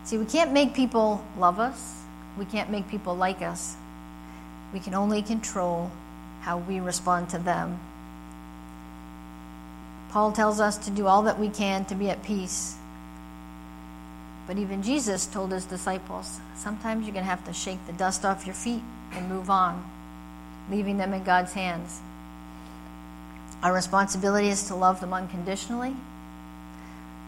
See, 0.05 0.17
we 0.17 0.25
can't 0.25 0.53
make 0.53 0.73
people 0.73 1.21
love 1.37 1.59
us. 1.59 2.01
We 2.37 2.45
can't 2.45 2.69
make 2.69 2.87
people 2.87 3.13
like 3.13 3.41
us. 3.41 3.75
We 4.71 4.79
can 4.79 4.93
only 4.93 5.21
control 5.21 5.91
how 6.43 6.59
we 6.59 6.79
respond 6.79 7.27
to 7.31 7.39
them. 7.39 7.81
Paul 10.13 10.31
tells 10.31 10.59
us 10.59 10.77
to 10.77 10.91
do 10.91 11.07
all 11.07 11.23
that 11.23 11.39
we 11.39 11.49
can 11.49 11.85
to 11.85 11.95
be 11.95 12.07
at 12.11 12.21
peace. 12.21 12.77
But 14.45 14.59
even 14.59 14.83
Jesus 14.83 15.25
told 15.25 15.51
his 15.51 15.65
disciples 15.65 16.39
sometimes 16.55 17.07
you're 17.07 17.13
going 17.13 17.25
to 17.25 17.29
have 17.31 17.43
to 17.45 17.53
shake 17.53 17.83
the 17.87 17.93
dust 17.93 18.23
off 18.23 18.45
your 18.45 18.53
feet 18.53 18.83
and 19.13 19.27
move 19.27 19.49
on, 19.49 19.83
leaving 20.69 20.97
them 20.97 21.15
in 21.15 21.23
God's 21.23 21.53
hands. 21.53 21.99
Our 23.63 23.73
responsibility 23.73 24.49
is 24.49 24.67
to 24.67 24.75
love 24.75 24.99
them 24.99 25.15
unconditionally 25.15 25.95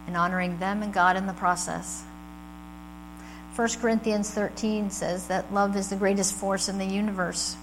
and 0.05 0.15
honoring 0.15 0.59
them 0.59 0.83
and 0.83 0.93
God 0.93 1.17
in 1.17 1.25
the 1.25 1.33
process. 1.33 2.03
1 3.55 3.67
Corinthians 3.81 4.29
13 4.29 4.91
says 4.91 5.25
that 5.25 5.51
love 5.51 5.75
is 5.75 5.89
the 5.89 5.95
greatest 5.95 6.36
force 6.36 6.69
in 6.69 6.77
the 6.77 6.86
universe. 6.86 7.55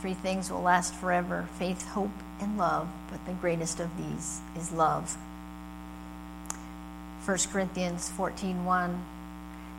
Three 0.00 0.12
things 0.12 0.50
will 0.50 0.60
last 0.60 0.92
forever 0.92 1.48
faith, 1.56 1.88
hope, 1.88 2.10
and 2.42 2.58
love, 2.58 2.88
but 3.10 3.24
the 3.24 3.32
greatest 3.32 3.80
of 3.80 3.96
these 3.96 4.40
is 4.56 4.72
love. 4.72 5.16
1 7.24 7.50
Corinthians 7.52 8.08
14:1 8.08 9.04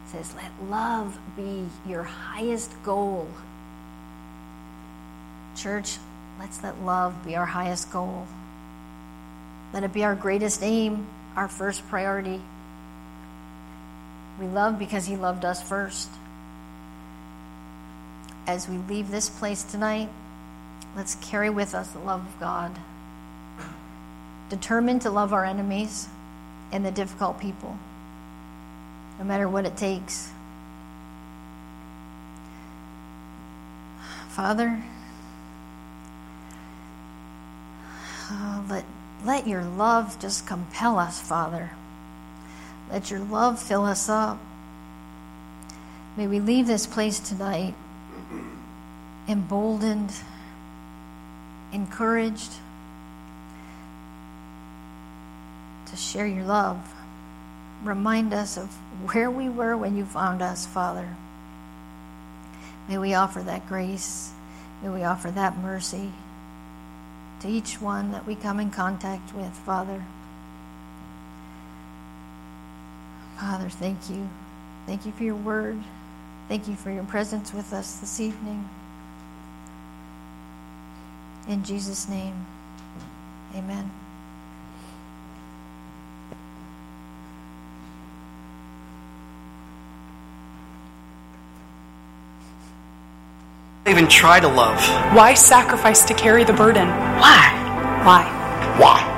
says, 0.07 0.33
"Let 0.33 0.51
love 0.69 1.19
be 1.35 1.69
your 1.85 2.03
highest 2.03 2.71
goal." 2.83 3.27
Church, 5.55 5.99
let's 6.39 6.63
let 6.63 6.81
love 6.81 7.23
be 7.25 7.35
our 7.35 7.45
highest 7.45 7.91
goal. 7.91 8.27
Let 9.73 9.83
it 9.83 9.91
be 9.91 10.05
our 10.05 10.15
greatest 10.15 10.63
aim, 10.63 11.07
our 11.35 11.47
first 11.47 11.87
priority. 11.89 12.41
We 14.39 14.47
love 14.47 14.79
because 14.79 15.05
he 15.05 15.17
loved 15.17 15.45
us 15.45 15.61
first. 15.61 16.09
As 18.47 18.67
we 18.67 18.77
leave 18.77 19.11
this 19.11 19.29
place 19.29 19.63
tonight, 19.63 20.09
let's 20.95 21.15
carry 21.15 21.49
with 21.49 21.73
us 21.73 21.89
the 21.91 21.99
love 21.99 22.25
of 22.25 22.39
God. 22.39 22.71
Determined 24.49 25.01
to 25.03 25.09
love 25.09 25.33
our 25.33 25.45
enemies 25.45 26.07
and 26.71 26.85
the 26.85 26.91
difficult 26.91 27.39
people, 27.39 27.77
no 29.19 29.25
matter 29.25 29.47
what 29.47 29.65
it 29.65 29.77
takes. 29.77 30.31
Father, 34.29 34.83
oh, 38.31 38.65
let, 38.69 38.85
let 39.23 39.47
your 39.47 39.63
love 39.63 40.19
just 40.19 40.47
compel 40.47 40.97
us, 40.97 41.21
Father. 41.21 41.71
Let 42.91 43.11
your 43.11 43.19
love 43.19 43.61
fill 43.61 43.85
us 43.85 44.09
up. 44.09 44.39
May 46.17 46.27
we 46.27 46.39
leave 46.39 46.67
this 46.67 46.85
place 46.85 47.19
tonight 47.19 47.75
emboldened, 49.27 50.11
encouraged 51.73 52.53
to 55.87 55.95
share 55.95 56.27
your 56.27 56.43
love. 56.43 56.93
Remind 57.83 58.33
us 58.33 58.57
of 58.57 58.69
where 59.11 59.29
we 59.29 59.49
were 59.49 59.75
when 59.75 59.97
you 59.97 60.05
found 60.05 60.41
us, 60.41 60.65
Father. 60.65 61.15
May 62.87 62.97
we 62.97 63.13
offer 63.13 63.41
that 63.41 63.67
grace. 63.67 64.31
May 64.81 64.89
we 64.89 65.03
offer 65.03 65.31
that 65.31 65.57
mercy 65.57 66.11
to 67.41 67.47
each 67.47 67.81
one 67.81 68.11
that 68.11 68.25
we 68.25 68.35
come 68.35 68.59
in 68.59 68.71
contact 68.71 69.33
with, 69.33 69.51
Father. 69.51 70.03
Father, 73.37 73.69
thank 73.69 74.09
you. 74.09 74.29
Thank 74.85 75.05
you 75.05 75.11
for 75.11 75.23
your 75.23 75.35
word. 75.35 75.81
Thank 76.47 76.67
you 76.67 76.75
for 76.75 76.91
your 76.91 77.03
presence 77.03 77.53
with 77.53 77.73
us 77.73 77.97
this 77.97 78.19
evening. 78.19 78.69
In 81.47 81.61
Jesus' 81.63 82.07
name, 82.07 82.45
amen. 83.53 83.91
Even 93.85 94.07
try 94.07 94.39
to 94.39 94.47
love. 94.47 94.79
Why 95.13 95.33
sacrifice 95.33 96.05
to 96.05 96.13
carry 96.13 96.45
the 96.45 96.53
burden? 96.53 96.87
Why? 96.87 97.51
Why? 98.05 98.23
Why? 98.79 99.13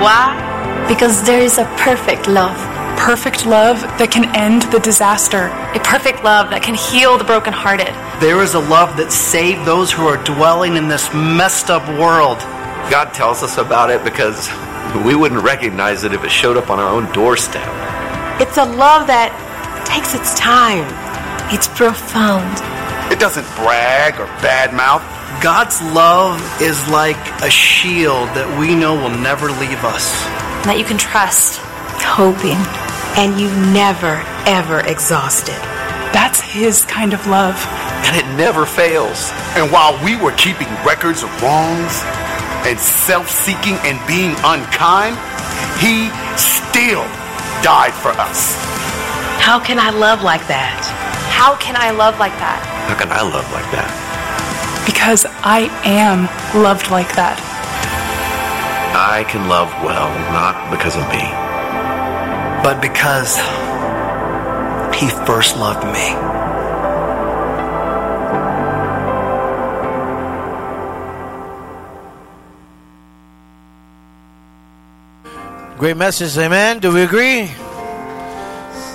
Why? 0.00 0.86
Because 0.88 1.22
there 1.24 1.40
is 1.40 1.58
a 1.58 1.64
perfect 1.76 2.26
love. 2.26 2.77
Perfect 2.98 3.46
love 3.46 3.80
that 3.96 4.10
can 4.10 4.34
end 4.36 4.62
the 4.70 4.80
disaster. 4.80 5.48
A 5.72 5.80
perfect 5.80 6.24
love 6.24 6.50
that 6.50 6.62
can 6.62 6.74
heal 6.74 7.16
the 7.16 7.24
brokenhearted. 7.24 7.88
There 8.20 8.42
is 8.42 8.52
a 8.52 8.58
love 8.58 8.98
that 8.98 9.12
saved 9.12 9.64
those 9.64 9.90
who 9.90 10.04
are 10.04 10.22
dwelling 10.24 10.76
in 10.76 10.88
this 10.88 11.08
messed 11.14 11.70
up 11.70 11.86
world. 11.98 12.38
God 12.90 13.14
tells 13.14 13.42
us 13.42 13.56
about 13.56 13.88
it 13.88 14.04
because 14.04 14.50
we 15.06 15.14
wouldn't 15.14 15.42
recognize 15.42 16.04
it 16.04 16.12
if 16.12 16.24
it 16.24 16.30
showed 16.30 16.56
up 16.58 16.68
on 16.68 16.78
our 16.78 16.88
own 16.90 17.10
doorstep. 17.12 17.64
It's 18.42 18.58
a 18.58 18.64
love 18.64 19.06
that 19.06 19.32
takes 19.88 20.12
its 20.14 20.34
time. 20.38 20.84
It's 21.54 21.68
profound. 21.68 22.60
It 23.10 23.18
doesn't 23.18 23.46
brag 23.56 24.20
or 24.20 24.26
badmouth. 24.44 25.00
God's 25.40 25.80
love 25.94 26.42
is 26.60 26.76
like 26.90 27.16
a 27.42 27.48
shield 27.48 28.28
that 28.36 28.44
we 28.58 28.74
know 28.74 28.94
will 28.94 29.16
never 29.16 29.48
leave 29.48 29.80
us. 29.84 30.12
that 30.66 30.76
you 30.78 30.84
can 30.84 30.98
trust. 30.98 31.60
hoping. 32.02 32.87
And 33.18 33.40
you 33.40 33.50
never, 33.74 34.22
ever 34.46 34.78
exhausted. 34.86 35.58
That's 36.14 36.40
his 36.40 36.84
kind 36.84 37.12
of 37.12 37.26
love. 37.26 37.58
And 38.06 38.14
it 38.14 38.24
never 38.36 38.64
fails. 38.64 39.32
And 39.58 39.72
while 39.72 39.92
we 40.04 40.14
were 40.14 40.30
keeping 40.38 40.68
records 40.86 41.24
of 41.24 41.42
wrongs 41.42 41.98
and 42.62 42.78
self 42.78 43.28
seeking 43.28 43.74
and 43.82 43.98
being 44.06 44.30
unkind, 44.46 45.18
he 45.82 46.14
still 46.38 47.02
died 47.66 47.92
for 47.92 48.14
us. 48.22 48.54
How 49.42 49.58
can 49.58 49.80
I 49.80 49.90
love 49.90 50.22
like 50.22 50.46
that? 50.46 50.78
How 51.34 51.56
can 51.56 51.74
I 51.74 51.90
love 51.90 52.20
like 52.20 52.38
that? 52.38 52.62
How 52.86 52.94
can 52.94 53.10
I 53.10 53.22
love 53.22 53.50
like 53.50 53.66
that? 53.74 53.90
Because 54.86 55.26
I 55.42 55.66
am 55.82 56.30
loved 56.62 56.88
like 56.92 57.10
that. 57.16 57.42
I 58.94 59.24
can 59.24 59.48
love 59.48 59.74
well, 59.82 60.06
not 60.30 60.70
because 60.70 60.94
of 60.94 61.02
me. 61.10 61.47
But 62.62 62.80
because 62.80 63.36
he 64.98 65.08
first 65.26 65.56
loved 65.56 65.84
me. 65.86 66.38
Great 75.78 75.96
message, 75.96 76.36
amen. 76.36 76.80
Do 76.80 76.92
we 76.92 77.02
agree? 77.02 77.46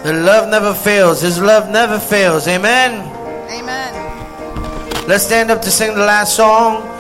The 0.03 0.11
love 0.11 0.49
never 0.49 0.73
fails. 0.73 1.21
His 1.21 1.39
love 1.39 1.69
never 1.69 1.97
fails. 1.97 2.45
Amen. 2.49 2.91
Amen. 3.49 5.07
Let's 5.07 5.23
stand 5.23 5.49
up 5.49 5.61
to 5.61 5.71
sing 5.71 5.93
the 5.93 6.05
last 6.05 6.35
song. 6.35 6.92